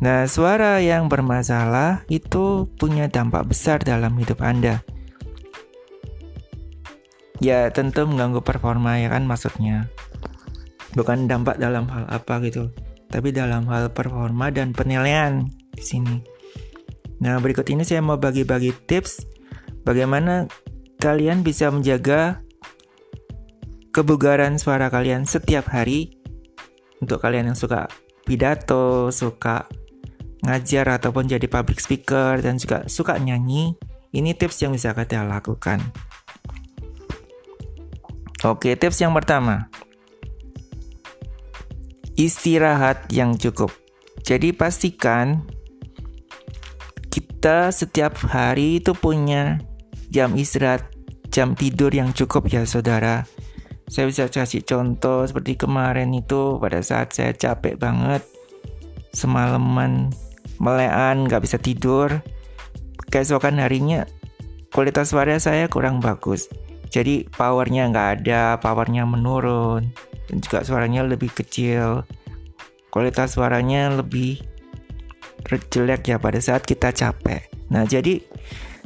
nah 0.00 0.24
suara 0.24 0.80
yang 0.80 1.06
bermasalah 1.12 2.08
itu 2.08 2.66
punya 2.80 3.06
dampak 3.06 3.46
besar 3.48 3.78
dalam 3.84 4.16
hidup 4.16 4.40
Anda. 4.40 4.80
Ya, 7.40 7.72
tentu 7.72 8.04
mengganggu 8.04 8.44
performa 8.44 9.00
ya 9.00 9.08
kan 9.08 9.24
maksudnya. 9.24 9.88
Bukan 10.92 11.24
dampak 11.24 11.56
dalam 11.56 11.88
hal 11.88 12.04
apa 12.12 12.36
gitu, 12.44 12.68
tapi 13.08 13.32
dalam 13.32 13.64
hal 13.68 13.88
performa 13.96 14.52
dan 14.52 14.76
penilaian 14.76 15.48
di 15.72 15.84
sini. 15.84 16.16
Nah, 17.20 17.40
berikut 17.40 17.68
ini 17.72 17.84
saya 17.84 18.04
mau 18.04 18.20
bagi-bagi 18.20 18.72
tips 18.84 19.24
bagaimana 19.84 20.48
kalian 21.00 21.40
bisa 21.40 21.72
menjaga 21.72 22.44
kebugaran 23.90 24.60
suara 24.60 24.92
kalian 24.92 25.24
setiap 25.24 25.68
hari 25.72 26.16
untuk 27.00 27.24
kalian 27.24 27.52
yang 27.52 27.58
suka 27.58 27.88
pidato, 28.28 29.08
suka 29.08 29.64
ngajar 30.40 30.88
ataupun 31.00 31.28
jadi 31.28 31.44
public 31.46 31.80
speaker 31.80 32.40
dan 32.40 32.56
juga 32.56 32.88
suka 32.88 33.20
nyanyi, 33.20 33.76
ini 34.16 34.32
tips 34.32 34.64
yang 34.64 34.72
bisa 34.72 34.96
kalian 34.96 35.28
lakukan. 35.28 35.78
Oke, 38.40 38.72
tips 38.72 39.04
yang 39.04 39.12
pertama. 39.12 39.68
Istirahat 42.16 43.12
yang 43.12 43.36
cukup. 43.36 43.68
Jadi 44.24 44.52
pastikan 44.52 45.44
kita 47.12 47.72
setiap 47.72 48.16
hari 48.28 48.80
itu 48.80 48.92
punya 48.96 49.60
jam 50.08 50.36
istirahat, 50.36 50.88
jam 51.28 51.52
tidur 51.52 51.92
yang 51.92 52.16
cukup 52.16 52.48
ya 52.48 52.64
saudara. 52.64 53.28
Saya 53.90 54.06
bisa 54.06 54.30
kasih 54.30 54.62
contoh 54.64 55.26
seperti 55.26 55.58
kemarin 55.58 56.14
itu 56.14 56.56
pada 56.62 56.78
saat 56.80 57.10
saya 57.10 57.34
capek 57.34 57.74
banget 57.74 58.22
semalaman 59.10 60.14
melean 60.60 61.24
gak 61.26 61.42
bisa 61.42 61.56
tidur. 61.56 62.20
Keesokan 63.10 63.58
harinya 63.58 64.06
kualitas 64.70 65.10
suara 65.10 65.34
saya 65.42 65.66
kurang 65.66 65.98
bagus. 65.98 66.46
Jadi 66.90 67.26
powernya 67.26 67.90
nggak 67.90 68.08
ada 68.22 68.58
powernya 68.62 69.02
menurun. 69.02 69.90
Dan 70.30 70.36
juga 70.38 70.62
suaranya 70.62 71.02
lebih 71.02 71.34
kecil. 71.34 72.06
Kualitas 72.90 73.34
suaranya 73.34 73.90
lebih 73.90 74.42
jelek 75.50 76.06
ya 76.06 76.16
pada 76.22 76.38
saat 76.38 76.62
kita 76.62 76.94
capek. 76.94 77.50
Nah 77.70 77.82
jadi 77.82 78.22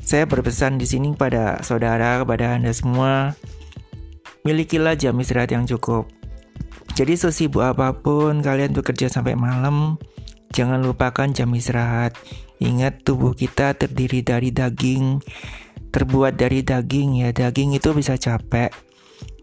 saya 0.00 0.28
berpesan 0.28 0.76
di 0.76 0.84
sini 0.88 1.16
pada 1.16 1.60
saudara 1.64 2.20
kepada 2.20 2.56
anda 2.56 2.72
semua 2.72 3.32
milikilah 4.44 4.96
jam 4.96 5.16
istirahat 5.16 5.52
yang 5.52 5.64
cukup. 5.64 6.08
Jadi 6.94 7.16
sesibuk 7.16 7.64
apa 7.64 7.90
pun 7.96 8.44
kalian 8.44 8.70
bekerja 8.76 9.10
sampai 9.10 9.34
malam, 9.34 9.98
jangan 10.54 10.80
lupakan 10.86 11.34
jam 11.34 11.50
istirahat. 11.50 12.14
Ingat 12.62 13.02
tubuh 13.02 13.34
kita 13.34 13.74
terdiri 13.74 14.22
dari 14.22 14.54
daging, 14.54 15.18
terbuat 15.90 16.38
dari 16.38 16.62
daging 16.62 17.26
ya. 17.26 17.34
Daging 17.34 17.74
itu 17.74 17.90
bisa 17.90 18.14
capek. 18.14 18.70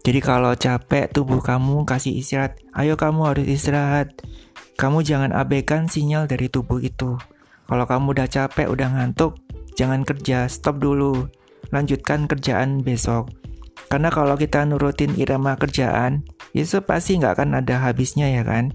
Jadi 0.02 0.18
kalau 0.24 0.56
capek 0.56 1.12
tubuh 1.12 1.38
kamu 1.44 1.84
kasih 1.86 2.16
istirahat, 2.16 2.58
ayo 2.74 2.96
kamu 2.96 3.20
harus 3.28 3.46
istirahat. 3.46 4.10
Kamu 4.80 5.04
jangan 5.04 5.30
abaikan 5.36 5.86
sinyal 5.86 6.26
dari 6.26 6.48
tubuh 6.48 6.82
itu. 6.82 7.20
Kalau 7.68 7.84
kamu 7.86 8.18
udah 8.18 8.26
capek, 8.26 8.66
udah 8.66 8.88
ngantuk, 8.90 9.38
jangan 9.78 10.02
kerja, 10.02 10.50
stop 10.50 10.82
dulu. 10.82 11.30
Lanjutkan 11.70 12.26
kerjaan 12.26 12.82
besok. 12.82 13.30
Karena 13.86 14.08
kalau 14.10 14.34
kita 14.34 14.64
nurutin 14.64 15.14
irama 15.20 15.54
kerjaan, 15.54 16.24
itu 16.56 16.80
pasti 16.82 17.20
nggak 17.20 17.38
akan 17.38 17.62
ada 17.62 17.84
habisnya 17.84 18.26
ya 18.26 18.42
kan? 18.42 18.72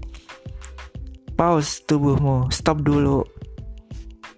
Pause 1.38 1.86
tubuhmu, 1.86 2.50
stop 2.50 2.82
dulu. 2.82 3.22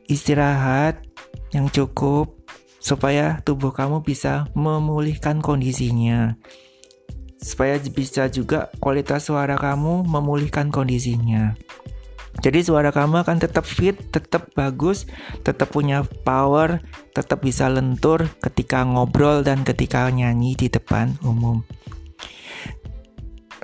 Istirahat 0.04 1.00
yang 1.48 1.72
cukup 1.72 2.36
supaya 2.76 3.40
tubuh 3.40 3.72
kamu 3.72 4.04
bisa 4.04 4.52
memulihkan 4.52 5.40
kondisinya. 5.40 6.36
Supaya 7.40 7.80
bisa 7.88 8.28
juga 8.28 8.68
kualitas 8.84 9.32
suara 9.32 9.56
kamu 9.56 10.04
memulihkan 10.04 10.68
kondisinya. 10.68 11.56
Jadi 12.44 12.68
suara 12.68 12.92
kamu 12.92 13.24
akan 13.24 13.48
tetap 13.48 13.64
fit, 13.64 13.96
tetap 14.12 14.52
bagus, 14.52 15.08
tetap 15.40 15.72
punya 15.72 16.04
power, 16.04 16.84
tetap 17.16 17.40
bisa 17.40 17.72
lentur 17.72 18.28
ketika 18.44 18.84
ngobrol 18.84 19.40
dan 19.40 19.64
ketika 19.64 20.04
nyanyi 20.12 20.52
di 20.52 20.68
depan 20.68 21.16
umum. 21.24 21.64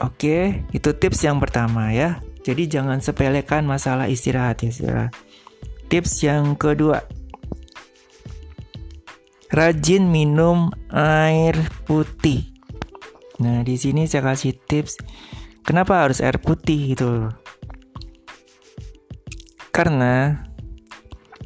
Oke, 0.00 0.64
itu 0.72 0.88
tips 0.96 1.28
yang 1.28 1.36
pertama 1.36 1.92
ya. 1.92 2.24
Jadi 2.46 2.70
jangan 2.70 3.02
sepelekan 3.02 3.66
masalah 3.66 4.06
istirahat 4.06 4.62
ya, 4.62 4.70
saudara. 4.70 5.06
Tips 5.90 6.22
yang 6.22 6.54
kedua, 6.54 7.02
rajin 9.50 10.06
minum 10.06 10.70
air 10.94 11.58
putih. 11.90 12.54
Nah, 13.42 13.66
di 13.66 13.74
sini 13.74 14.06
saya 14.06 14.22
kasih 14.30 14.54
tips 14.54 14.96
kenapa 15.66 16.06
harus 16.06 16.24
air 16.24 16.40
putih 16.40 16.96
gitu 16.96 17.28
karena 19.76 20.40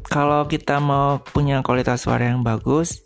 kalau 0.06 0.46
kita 0.46 0.78
mau 0.78 1.18
punya 1.18 1.66
kualitas 1.66 2.06
suara 2.06 2.30
yang 2.30 2.46
bagus, 2.46 3.02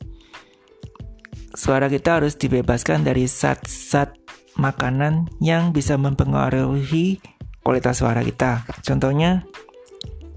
suara 1.57 1.88
kita 1.88 2.20
harus 2.20 2.37
dibebaskan 2.37 3.09
dari 3.09 3.24
zat-zat 3.24 4.12
makanan 4.61 5.33
yang 5.40 5.72
bisa 5.72 5.96
mempengaruhi 5.96 7.24
kualitas 7.64 7.98
suara 7.98 8.20
kita. 8.20 8.68
Contohnya, 8.85 9.42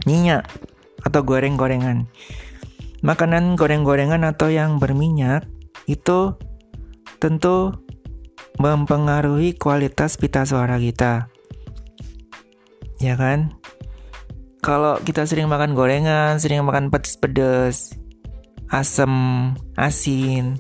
minyak 0.07 0.47
atau 1.03 1.21
goreng-gorengan. 1.21 2.07
Makanan 3.05 3.59
goreng-gorengan 3.59 4.25
atau 4.25 4.49
yang 4.49 4.81
berminyak 4.81 5.45
itu 5.85 6.33
tentu 7.21 7.77
mempengaruhi 8.57 9.53
kualitas 9.53 10.17
pita 10.17 10.47
suara 10.47 10.81
kita. 10.81 11.29
Ya 12.97 13.13
kan? 13.13 13.53
kalau 14.67 14.99
kita 14.99 15.23
sering 15.23 15.47
makan 15.47 15.71
gorengan, 15.77 16.43
sering 16.43 16.59
makan 16.67 16.91
pedes-pedes, 16.91 17.95
asam, 18.67 19.55
asin, 19.79 20.59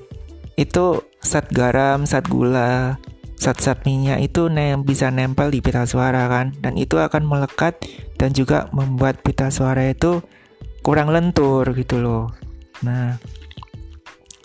itu 0.55 1.03
zat 1.19 1.51
garam, 1.51 2.07
zat 2.07 2.23
gula, 2.31 2.95
zat-zat 3.37 3.85
minyak 3.85 4.19
itu 4.19 4.49
nem 4.49 4.81
bisa 4.81 5.13
nempel 5.13 5.53
di 5.53 5.61
pita 5.61 5.85
suara 5.85 6.25
kan, 6.25 6.57
dan 6.59 6.73
itu 6.75 6.97
akan 6.97 7.23
melekat 7.23 7.77
dan 8.17 8.33
juga 8.33 8.67
membuat 8.73 9.21
pita 9.21 9.53
suara 9.53 9.93
itu 9.93 10.25
kurang 10.81 11.13
lentur 11.13 11.69
gitu 11.77 12.01
loh. 12.01 12.33
Nah, 12.81 13.21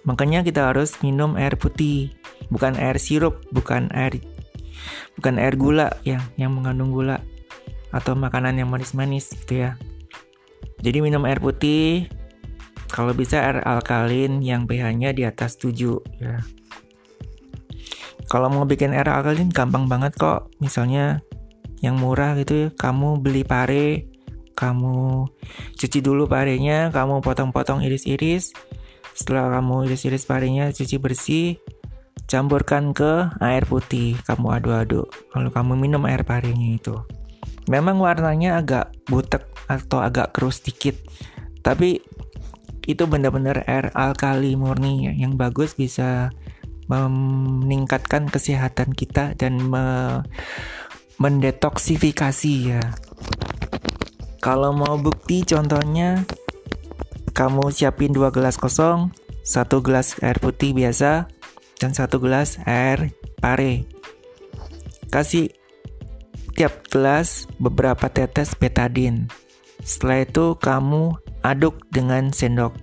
makanya 0.05 0.45
kita 0.45 0.71
harus 0.71 1.01
minum 1.01 1.35
air 1.41 1.57
putih, 1.57 2.13
bukan 2.53 2.77
air 2.77 3.01
sirup, 3.01 3.41
bukan 3.49 3.89
air 3.97 4.21
bukan 5.17 5.39
air 5.39 5.55
gula 5.57 5.89
yang 6.03 6.21
yang 6.37 6.53
mengandung 6.53 6.93
gula 6.93 7.23
atau 7.93 8.17
makanan 8.17 8.61
yang 8.61 8.69
manis-manis 8.69 9.33
gitu 9.45 9.69
ya. 9.69 9.81
Jadi 10.83 10.99
minum 10.99 11.23
air 11.29 11.39
putih, 11.39 12.11
kalau 12.91 13.15
bisa 13.15 13.41
air 13.41 13.63
alkalin 13.63 14.43
yang 14.43 14.69
pH-nya 14.69 15.15
di 15.15 15.23
atas 15.25 15.57
7 15.57 16.03
ya. 16.19 16.43
Kalau 18.33 18.49
mau 18.49 18.65
bikin 18.65 18.97
air 18.97 19.05
alkalin 19.13 19.53
gampang 19.53 19.93
banget 19.93 20.17
kok. 20.17 20.49
Misalnya 20.57 21.21
yang 21.85 22.01
murah 22.01 22.33
gitu 22.41 22.55
ya, 22.57 22.69
kamu 22.73 23.21
beli 23.21 23.45
pare, 23.45 24.09
kamu 24.57 25.29
cuci 25.77 26.01
dulu 26.01 26.25
parenya, 26.25 26.89
kamu 26.89 27.21
potong-potong 27.21 27.85
iris-iris. 27.85 28.57
Setelah 29.13 29.61
kamu 29.61 29.85
iris-iris 29.93 30.25
parenya 30.25 30.73
cuci 30.73 30.97
bersih, 30.97 31.61
campurkan 32.25 32.97
ke 32.97 33.29
air 33.45 33.69
putih, 33.69 34.17
kamu 34.25 34.57
aduk-aduk. 34.57 35.13
Lalu 35.37 35.49
kamu 35.53 35.73
minum 35.77 36.09
air 36.09 36.25
parenya 36.25 36.81
itu. 36.81 36.97
Memang 37.69 38.01
warnanya 38.01 38.65
agak 38.65 38.97
butek 39.13 39.45
atau 39.69 40.01
agak 40.01 40.33
keruh 40.33 40.51
sedikit, 40.51 40.97
tapi 41.61 42.01
itu 42.89 43.05
benar-benar 43.07 43.63
air 43.69 43.93
alkali 43.95 44.57
murni 44.59 45.07
ya, 45.07 45.13
yang 45.15 45.39
bagus 45.39 45.77
bisa 45.79 46.33
meningkatkan 47.09 48.29
kesehatan 48.29 48.93
kita 48.93 49.33
dan 49.39 49.57
me 49.61 50.21
mendetoksifikasi 51.23 52.55
ya. 52.67 52.83
Kalau 54.43 54.75
mau 54.75 54.99
bukti 54.99 55.47
contohnya 55.47 56.27
kamu 57.33 57.71
siapin 57.71 58.11
dua 58.11 58.35
gelas 58.35 58.59
kosong, 58.59 59.15
satu 59.47 59.81
gelas 59.81 60.19
air 60.21 60.37
putih 60.43 60.75
biasa, 60.75 61.31
dan 61.79 61.95
satu 61.95 62.19
gelas 62.19 62.59
air 62.67 63.15
pare. 63.39 63.87
Kasih 65.09 65.55
tiap 66.59 66.85
gelas 66.91 67.47
beberapa 67.57 68.11
tetes 68.11 68.53
betadin. 68.59 69.31
Setelah 69.83 70.27
itu 70.27 70.47
kamu 70.59 71.17
aduk 71.43 71.83
dengan 71.91 72.31
sendok. 72.31 72.75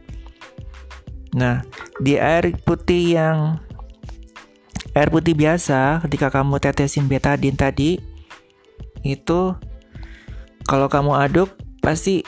Nah, 1.36 1.62
di 2.02 2.18
air 2.18 2.56
putih 2.66 3.16
yang 3.16 3.62
air 5.00 5.08
putih 5.08 5.32
biasa 5.32 6.04
ketika 6.04 6.28
kamu 6.28 6.60
tetesin 6.60 7.08
betadin 7.08 7.56
tadi 7.56 8.04
itu 9.08 9.56
kalau 10.68 10.92
kamu 10.92 11.16
aduk 11.16 11.56
pasti 11.80 12.22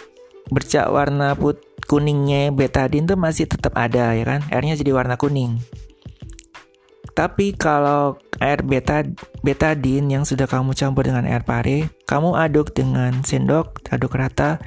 bercak 0.48 0.88
warna 0.88 1.36
put 1.36 1.60
kuningnya 1.86 2.56
betadin 2.56 3.04
tuh 3.04 3.20
masih 3.20 3.46
tetap 3.52 3.76
ada 3.76 4.16
ya 4.16 4.24
kan? 4.24 4.42
Airnya 4.48 4.80
jadi 4.80 4.96
warna 4.96 5.20
kuning. 5.20 5.60
Tapi 7.12 7.52
kalau 7.60 8.16
air 8.40 8.64
beta 8.64 9.04
betadin 9.44 10.08
yang 10.08 10.24
sudah 10.24 10.48
kamu 10.48 10.72
campur 10.72 11.04
dengan 11.06 11.28
air 11.28 11.44
pare 11.44 11.92
kamu 12.08 12.40
aduk 12.40 12.72
dengan 12.72 13.22
sendok 13.22 13.84
aduk 13.92 14.16
rata 14.16 14.58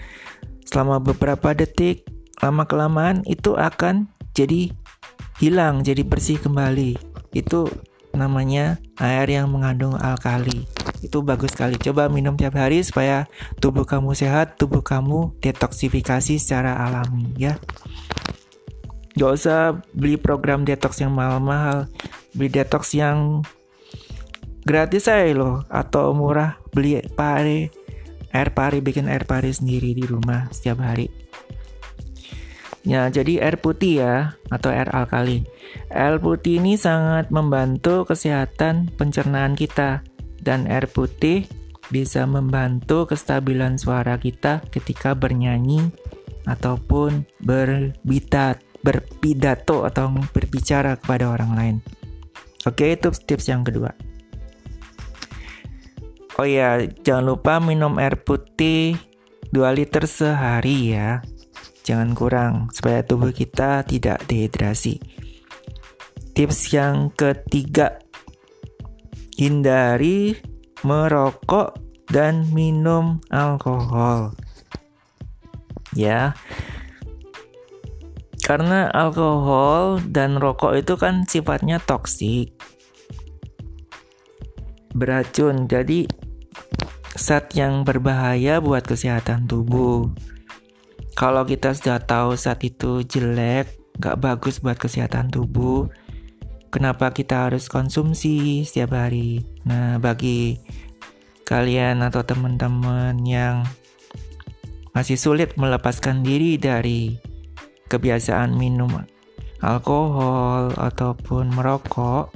selama 0.69 1.01
beberapa 1.01 1.57
detik 1.57 2.05
lama 2.39 2.69
kelamaan 2.69 3.25
itu 3.25 3.57
akan 3.57 4.13
jadi 4.37 4.71
hilang 5.41 5.81
jadi 5.83 6.05
bersih 6.05 6.37
kembali. 6.37 7.01
Itu 7.33 7.73
namanya 8.15 8.79
air 8.99 9.27
yang 9.29 9.51
mengandung 9.51 9.99
alkali 9.99 10.67
itu 11.05 11.21
bagus 11.21 11.53
sekali. 11.53 11.77
Coba 11.77 12.09
minum 12.09 12.35
tiap 12.35 12.57
hari 12.57 12.81
supaya 12.81 13.29
tubuh 13.61 13.85
kamu 13.85 14.17
sehat, 14.17 14.57
tubuh 14.57 14.81
kamu 14.81 15.37
detoksifikasi 15.45 16.41
secara 16.41 16.81
alami 16.81 17.29
ya. 17.37 17.61
Gak 19.15 19.33
usah 19.37 19.79
beli 19.95 20.19
program 20.19 20.67
detox 20.67 20.99
yang 20.99 21.15
mahal-mahal, 21.15 21.87
beli 22.35 22.51
detox 22.51 22.97
yang 22.97 23.47
gratis 24.65 25.07
aja 25.07 25.31
loh 25.37 25.63
atau 25.71 26.17
murah 26.17 26.59
beli 26.73 26.99
pare 27.15 27.71
air 28.35 28.51
pare 28.51 28.83
bikin 28.83 29.07
air 29.07 29.23
pare 29.29 29.53
sendiri 29.55 29.95
di 29.95 30.03
rumah 30.03 30.51
setiap 30.51 30.83
hari. 30.83 31.24
Ya, 32.85 33.09
jadi 33.09 33.41
air 33.41 33.57
putih 33.65 34.05
ya 34.05 34.37
atau 34.53 34.69
air 34.69 34.93
alkali. 34.93 35.49
Air 35.89 36.21
putih 36.21 36.61
ini 36.61 36.77
sangat 36.77 37.33
membantu 37.33 38.05
kesehatan 38.05 38.93
pencernaan 39.01 39.57
kita 39.57 40.05
dan 40.45 40.69
air 40.69 40.85
putih 40.85 41.49
bisa 41.89 42.29
membantu 42.29 43.09
kestabilan 43.09 43.81
suara 43.81 44.21
kita 44.21 44.61
ketika 44.69 45.17
bernyanyi 45.17 45.89
ataupun 46.45 47.25
berbitat, 47.41 48.61
berpidato 48.85 49.89
atau 49.89 50.13
berbicara 50.37 51.01
kepada 51.01 51.33
orang 51.33 51.53
lain. 51.57 51.77
Oke, 52.69 52.93
itu 52.93 53.09
tips 53.13 53.49
yang 53.49 53.65
kedua. 53.65 53.97
Oh 56.37 56.45
ya, 56.45 56.85
jangan 57.01 57.25
lupa 57.33 57.65
minum 57.65 57.97
air 57.97 58.21
putih 58.21 59.01
2 59.55 59.63
liter 59.73 60.05
sehari 60.05 60.93
ya. 60.93 61.25
Jangan 61.85 62.17
kurang 62.17 62.55
supaya 62.73 63.05
tubuh 63.05 63.29
kita 63.29 63.85
tidak 63.85 64.25
dehidrasi. 64.25 64.97
Tips 66.33 66.73
yang 66.73 67.13
ketiga 67.13 68.01
hindari 69.37 70.41
merokok 70.81 71.77
dan 72.09 72.49
minum 72.57 73.21
alkohol. 73.29 74.33
Ya. 75.93 76.33
Karena 78.45 78.93
alkohol 78.93 80.05
dan 80.09 80.37
rokok 80.41 80.77
itu 80.77 80.97
kan 80.97 81.29
sifatnya 81.29 81.81
toksik. 81.81 82.53
Beracun. 84.93 85.69
Jadi 85.69 86.05
zat 87.17 87.53
yang 87.57 87.89
berbahaya 87.89 88.61
buat 88.61 88.85
kesehatan 88.85 89.49
tubuh. 89.49 90.13
Kalau 91.15 91.47
kita 91.47 91.71
sudah 91.71 92.03
tahu 92.03 92.35
zat 92.35 92.59
itu 92.67 93.07
jelek, 93.07 93.71
gak 94.03 94.19
bagus 94.19 94.59
buat 94.59 94.75
kesehatan 94.75 95.31
tubuh, 95.31 95.87
kenapa 96.75 97.15
kita 97.15 97.47
harus 97.47 97.71
konsumsi 97.71 98.67
setiap 98.67 98.99
hari. 98.99 99.47
Nah, 99.63 100.03
bagi 100.03 100.59
kalian 101.47 102.03
atau 102.03 102.27
teman-teman 102.27 103.15
yang 103.23 103.63
masih 104.91 105.15
sulit 105.15 105.55
melepaskan 105.55 106.27
diri 106.27 106.59
dari 106.59 107.15
kebiasaan 107.87 108.59
minum 108.59 108.91
alkohol 109.63 110.75
ataupun 110.75 111.55
merokok, 111.55 112.35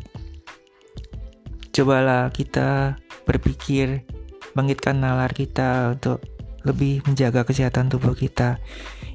cobalah 1.75 2.31
kita 2.31 2.95
berpikir 3.27 4.07
bangkitkan 4.55 5.03
nalar 5.03 5.35
kita 5.35 5.99
untuk 5.99 6.38
lebih 6.69 7.01
menjaga 7.09 7.49
kesehatan 7.49 7.89
tubuh 7.89 8.13
kita. 8.13 8.61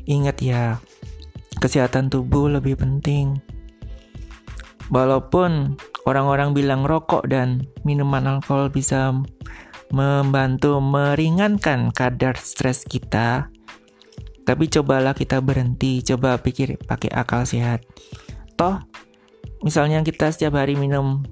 Ingat 0.10 0.42
ya, 0.42 0.82
kesehatan 1.62 2.10
tubuh 2.10 2.50
lebih 2.50 2.82
penting 2.82 3.38
Walaupun 4.92 5.80
orang-orang 6.04 6.52
bilang 6.52 6.84
rokok 6.84 7.26
dan 7.26 7.64
minuman 7.88 8.28
alkohol 8.28 8.68
bisa 8.68 9.16
membantu 9.94 10.78
meringankan 10.84 11.94
kadar 11.96 12.36
stres 12.36 12.84
kita, 12.84 13.48
tapi 14.44 14.68
cobalah 14.68 15.16
kita 15.16 15.40
berhenti, 15.40 16.04
coba 16.04 16.36
pikir 16.42 16.76
pakai 16.84 17.10
akal 17.10 17.48
sehat. 17.48 17.86
Toh, 18.54 18.84
misalnya 19.64 20.04
kita 20.04 20.30
setiap 20.30 20.60
hari 20.60 20.76
minum 20.76 21.24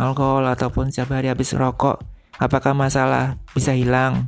alkohol 0.00 0.48
ataupun 0.48 0.88
setiap 0.88 1.20
hari 1.20 1.28
habis 1.28 1.52
rokok, 1.52 2.00
apakah 2.40 2.72
masalah 2.72 3.36
bisa 3.52 3.76
hilang? 3.76 4.26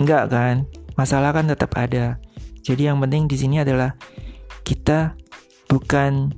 Enggak 0.00 0.32
kan? 0.32 0.56
Masalah 0.96 1.32
kan 1.32 1.48
tetap 1.48 1.76
ada. 1.76 2.20
Jadi 2.64 2.88
yang 2.88 2.98
penting 2.98 3.28
di 3.28 3.36
sini 3.38 3.62
adalah 3.62 3.94
kita 4.66 5.14
bukan 5.70 6.34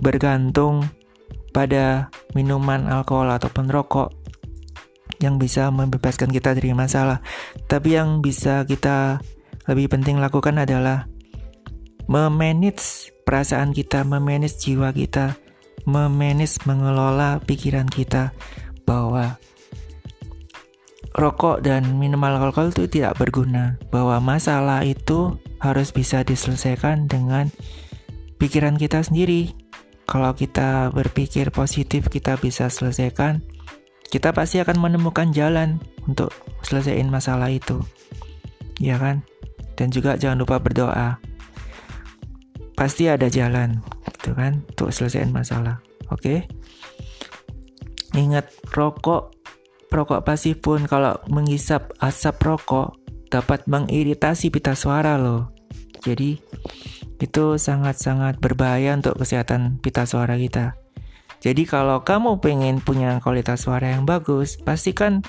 bergantung 0.00 0.88
pada 1.52 2.08
minuman 2.32 2.88
alkohol 2.88 3.28
ataupun 3.28 3.68
rokok 3.68 4.08
yang 5.20 5.38
bisa 5.38 5.70
membebaskan 5.70 6.32
kita 6.32 6.56
dari 6.56 6.74
masalah. 6.74 7.22
Tapi 7.70 7.94
yang 7.94 8.24
bisa 8.24 8.66
kita 8.66 9.22
lebih 9.70 9.92
penting 9.92 10.18
lakukan 10.18 10.58
adalah 10.58 11.06
memanage 12.10 13.14
perasaan 13.22 13.70
kita, 13.70 14.02
memanage 14.02 14.58
jiwa 14.58 14.90
kita, 14.90 15.38
memanage 15.86 16.58
mengelola 16.66 17.38
pikiran 17.44 17.86
kita 17.86 18.34
bahwa 18.82 19.38
rokok 21.12 21.60
dan 21.60 22.00
minuman 22.00 22.40
alkohol 22.40 22.72
itu 22.72 22.88
tidak 22.88 23.20
berguna, 23.20 23.76
bahwa 23.92 24.18
masalah 24.18 24.84
itu 24.84 25.36
harus 25.60 25.92
bisa 25.92 26.24
diselesaikan 26.24 27.06
dengan 27.06 27.52
pikiran 28.40 28.74
kita 28.74 29.04
sendiri, 29.04 29.54
kalau 30.12 30.34
kita 30.34 30.90
berpikir 30.92 31.48
positif, 31.54 32.10
kita 32.12 32.36
bisa 32.36 32.68
selesaikan. 32.68 33.40
Kita 34.12 34.36
pasti 34.36 34.60
akan 34.60 34.76
menemukan 34.76 35.32
jalan 35.32 35.80
untuk 36.04 36.36
selesaiin 36.68 37.08
masalah 37.08 37.48
itu. 37.48 37.80
Ya 38.76 39.00
kan? 39.00 39.24
Dan 39.72 39.88
juga 39.88 40.20
jangan 40.20 40.44
lupa 40.44 40.60
berdoa. 40.60 41.16
Pasti 42.76 43.08
ada 43.08 43.32
jalan, 43.32 43.80
gitu 44.20 44.36
kan, 44.36 44.68
untuk 44.68 44.92
selesaiin 44.92 45.32
masalah. 45.32 45.80
Oke? 46.12 46.44
Ingat 48.12 48.52
rokok 48.76 49.31
rokok 49.92 50.24
pasif 50.24 50.64
pun 50.64 50.88
kalau 50.88 51.20
menghisap 51.28 51.92
asap 52.00 52.40
rokok 52.40 52.96
dapat 53.28 53.64
mengiritasi 53.68 54.48
pita 54.48 54.72
suara 54.72 55.20
loh. 55.20 55.52
Jadi 56.02 56.40
itu 57.22 57.44
sangat-sangat 57.54 58.42
berbahaya 58.42 58.98
untuk 58.98 59.20
kesehatan 59.22 59.78
pita 59.78 60.02
suara 60.04 60.34
kita. 60.34 60.74
Jadi 61.42 61.66
kalau 61.66 62.02
kamu 62.02 62.38
pengen 62.38 62.82
punya 62.82 63.18
kualitas 63.22 63.66
suara 63.66 63.94
yang 63.94 64.06
bagus, 64.06 64.58
pastikan 64.58 65.22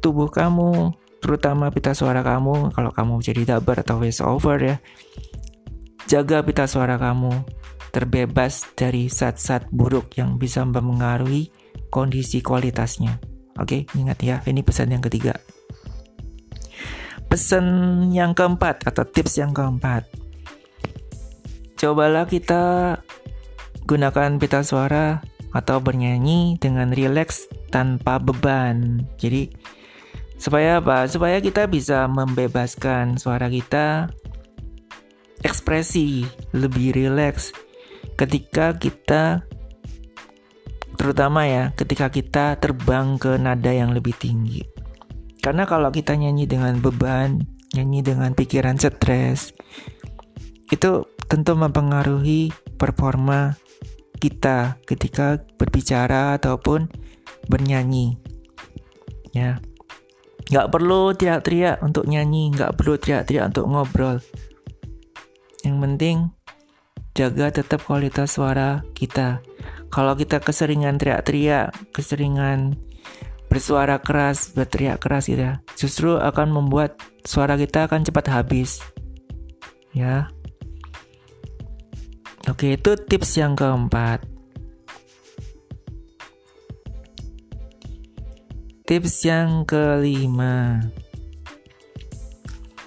tubuh 0.00 0.28
kamu, 0.28 0.92
terutama 1.20 1.68
pita 1.68 1.92
suara 1.92 2.24
kamu, 2.24 2.72
kalau 2.72 2.92
kamu 2.92 3.20
jadi 3.20 3.56
dubber 3.56 3.84
atau 3.84 4.00
voice 4.00 4.24
over 4.24 4.56
ya, 4.56 4.76
jaga 6.08 6.40
pita 6.40 6.64
suara 6.64 6.96
kamu 6.96 7.44
terbebas 7.92 8.70
dari 8.72 9.10
zat-zat 9.12 9.68
buruk 9.68 10.16
yang 10.16 10.40
bisa 10.40 10.64
mempengaruhi 10.64 11.52
kondisi 11.92 12.40
kualitasnya. 12.40 13.29
Oke, 13.60 13.84
ingat 13.92 14.18
ya, 14.24 14.40
ini 14.48 14.64
pesan 14.64 14.90
yang 14.90 15.04
ketiga. 15.04 15.36
Pesan 17.28 17.64
yang 18.10 18.34
keempat 18.34 18.88
atau 18.88 19.06
tips 19.06 19.38
yang 19.38 19.54
keempat 19.54 20.02
Cobalah 21.80 22.28
kita 22.28 22.92
gunakan 23.88 24.36
pita 24.36 24.60
suara 24.60 25.24
atau 25.56 25.80
bernyanyi 25.80 26.60
dengan 26.60 26.92
rileks 26.92 27.48
tanpa 27.72 28.20
beban. 28.20 29.08
Jadi 29.16 29.48
supaya 30.36 30.84
apa? 30.84 31.08
Supaya 31.08 31.40
kita 31.40 31.64
bisa 31.72 32.04
membebaskan 32.04 33.16
suara 33.16 33.48
kita 33.48 34.12
ekspresi, 35.40 36.28
lebih 36.52 36.92
rileks 36.92 37.56
ketika 38.20 38.76
kita 38.76 39.48
terutama 41.00 41.48
ya 41.48 41.72
ketika 41.72 42.12
kita 42.12 42.60
terbang 42.60 43.16
ke 43.16 43.40
nada 43.40 43.72
yang 43.72 43.96
lebih 43.96 44.12
tinggi. 44.20 44.60
Karena 45.40 45.64
kalau 45.64 45.88
kita 45.88 46.12
nyanyi 46.12 46.44
dengan 46.44 46.76
beban, 46.84 47.40
nyanyi 47.72 48.04
dengan 48.04 48.36
pikiran 48.36 48.76
stres, 48.76 49.56
itu 50.68 51.08
tentu 51.24 51.56
mempengaruhi 51.56 52.52
performa 52.76 53.56
kita 54.20 54.76
ketika 54.84 55.40
berbicara 55.56 56.36
ataupun 56.36 56.92
bernyanyi. 57.48 58.20
Ya, 59.32 59.56
nggak 60.52 60.68
perlu 60.68 61.16
teriak-teriak 61.16 61.80
untuk 61.80 62.04
nyanyi, 62.04 62.52
nggak 62.52 62.76
perlu 62.76 63.00
teriak-teriak 63.00 63.56
untuk 63.56 63.64
ngobrol. 63.72 64.20
Yang 65.64 65.76
penting 65.80 66.16
jaga 67.16 67.48
tetap 67.48 67.88
kualitas 67.88 68.36
suara 68.36 68.84
kita. 68.92 69.40
Kalau 69.90 70.14
kita 70.14 70.38
keseringan 70.38 71.02
teriak-teriak, 71.02 71.74
keseringan 71.90 72.78
bersuara 73.50 73.98
keras, 73.98 74.54
berteriak 74.54 75.02
keras 75.02 75.26
gitu 75.26 75.42
ya, 75.42 75.58
justru 75.74 76.14
akan 76.14 76.54
membuat 76.54 76.94
suara 77.26 77.58
kita 77.58 77.90
akan 77.90 78.06
cepat 78.06 78.30
habis. 78.30 78.78
Ya. 79.90 80.30
Oke, 82.46 82.78
itu 82.78 82.94
tips 82.94 83.34
yang 83.42 83.58
keempat. 83.58 84.22
Tips 88.86 89.26
yang 89.26 89.66
kelima. 89.66 90.86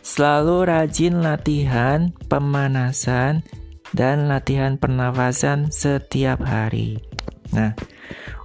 Selalu 0.04 0.68
rajin 0.68 1.24
latihan 1.24 2.12
pemanasan 2.28 3.44
dan 3.94 4.28
latihan 4.28 4.76
pernafasan 4.76 5.70
setiap 5.70 6.42
hari. 6.42 7.00
Nah, 7.54 7.78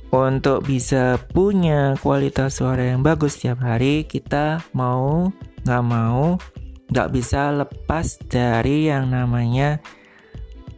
untuk 0.08 0.64
bisa 0.64 1.20
punya 1.32 1.96
kualitas 2.00 2.60
suara 2.60 2.92
yang 2.92 3.04
bagus 3.04 3.36
setiap 3.40 3.60
hari, 3.64 4.04
kita 4.08 4.64
mau 4.76 5.32
nggak 5.64 5.84
mau 5.84 6.40
nggak 6.88 7.08
bisa 7.12 7.52
lepas 7.52 8.16
dari 8.28 8.88
yang 8.88 9.12
namanya 9.12 9.80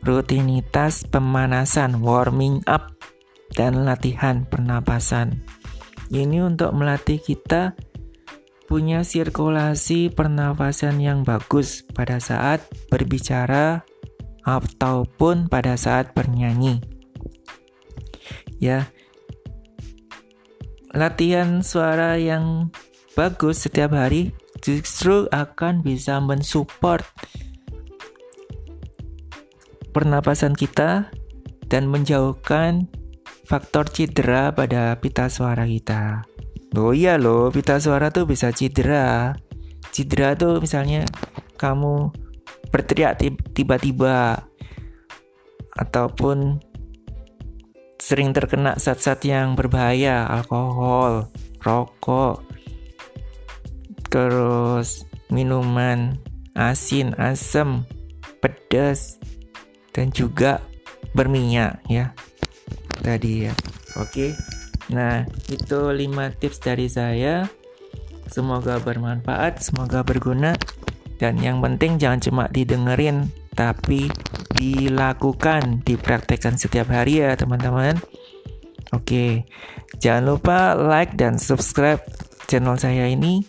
rutinitas 0.02 1.06
pemanasan, 1.06 2.02
warming 2.02 2.64
up, 2.66 2.90
dan 3.54 3.86
latihan 3.86 4.42
pernapasan. 4.48 5.38
Ini 6.10 6.42
untuk 6.42 6.74
melatih 6.74 7.22
kita 7.22 7.78
punya 8.66 9.02
sirkulasi 9.02 10.10
pernafasan 10.10 10.98
yang 11.02 11.22
bagus 11.26 11.86
pada 11.90 12.18
saat 12.22 12.62
berbicara 12.90 13.82
ataupun 14.58 15.46
pada 15.46 15.78
saat 15.78 16.10
bernyanyi. 16.16 16.82
Ya. 18.58 18.90
Latihan 20.90 21.62
suara 21.62 22.18
yang 22.18 22.74
bagus 23.14 23.62
setiap 23.62 23.94
hari 23.94 24.34
justru 24.58 25.30
akan 25.30 25.86
bisa 25.86 26.18
mensupport 26.18 27.06
pernapasan 29.94 30.54
kita 30.54 31.10
dan 31.70 31.86
menjauhkan 31.86 32.90
faktor 33.46 33.86
cedera 33.90 34.50
pada 34.54 34.98
pita 34.98 35.26
suara 35.30 35.66
kita. 35.66 36.26
Oh 36.78 36.94
iya 36.94 37.18
loh, 37.18 37.50
pita 37.50 37.82
suara 37.82 38.14
tuh 38.14 38.26
bisa 38.26 38.54
cedera. 38.54 39.34
Cedera 39.90 40.38
tuh 40.38 40.62
misalnya 40.62 41.02
kamu 41.58 42.14
berteriak 42.70 43.18
tiba-tiba 43.54 44.46
ataupun 45.78 46.62
sering 48.00 48.32
terkena 48.32 48.74
zat-zat 48.80 49.22
yang 49.28 49.54
berbahaya, 49.54 50.26
alkohol, 50.26 51.28
rokok, 51.60 52.42
terus 54.08 55.04
minuman 55.28 56.18
asin, 56.58 57.14
asam, 57.20 57.86
pedas, 58.42 59.20
dan 59.94 60.10
juga 60.10 60.64
berminyak 61.14 61.78
ya. 61.86 62.16
Tadi 63.00 63.48
ya. 63.48 63.54
Oke. 64.00 64.34
Nah, 64.90 65.22
itu 65.46 65.80
5 65.94 66.34
tips 66.40 66.58
dari 66.58 66.90
saya. 66.90 67.46
Semoga 68.26 68.78
bermanfaat, 68.78 69.62
semoga 69.62 70.02
berguna. 70.02 70.54
Dan 71.20 71.36
yang 71.38 71.60
penting 71.60 72.00
jangan 72.00 72.20
cuma 72.24 72.44
didengerin, 72.48 73.28
tapi 73.52 74.08
dilakukan, 74.56 75.84
dipraktekkan 75.84 76.56
setiap 76.56 76.88
hari 76.88 77.20
ya 77.20 77.36
teman-teman. 77.36 78.00
Oke, 78.96 79.44
jangan 80.00 80.34
lupa 80.34 80.72
like 80.74 81.14
dan 81.14 81.36
subscribe 81.36 82.00
channel 82.48 82.80
saya 82.80 83.06
ini. 83.06 83.44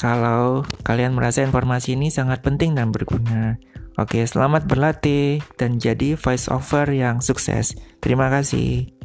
Kalau 0.00 0.64
kalian 0.80 1.12
merasa 1.12 1.44
informasi 1.44 1.94
ini 1.94 2.08
sangat 2.08 2.40
penting 2.40 2.72
dan 2.72 2.88
berguna. 2.88 3.60
Oke, 4.00 4.24
selamat 4.24 4.64
berlatih 4.64 5.44
dan 5.60 5.76
jadi 5.76 6.16
voice 6.16 6.48
over 6.48 6.88
yang 6.88 7.20
sukses. 7.20 7.76
Terima 8.00 8.32
kasih. 8.32 8.99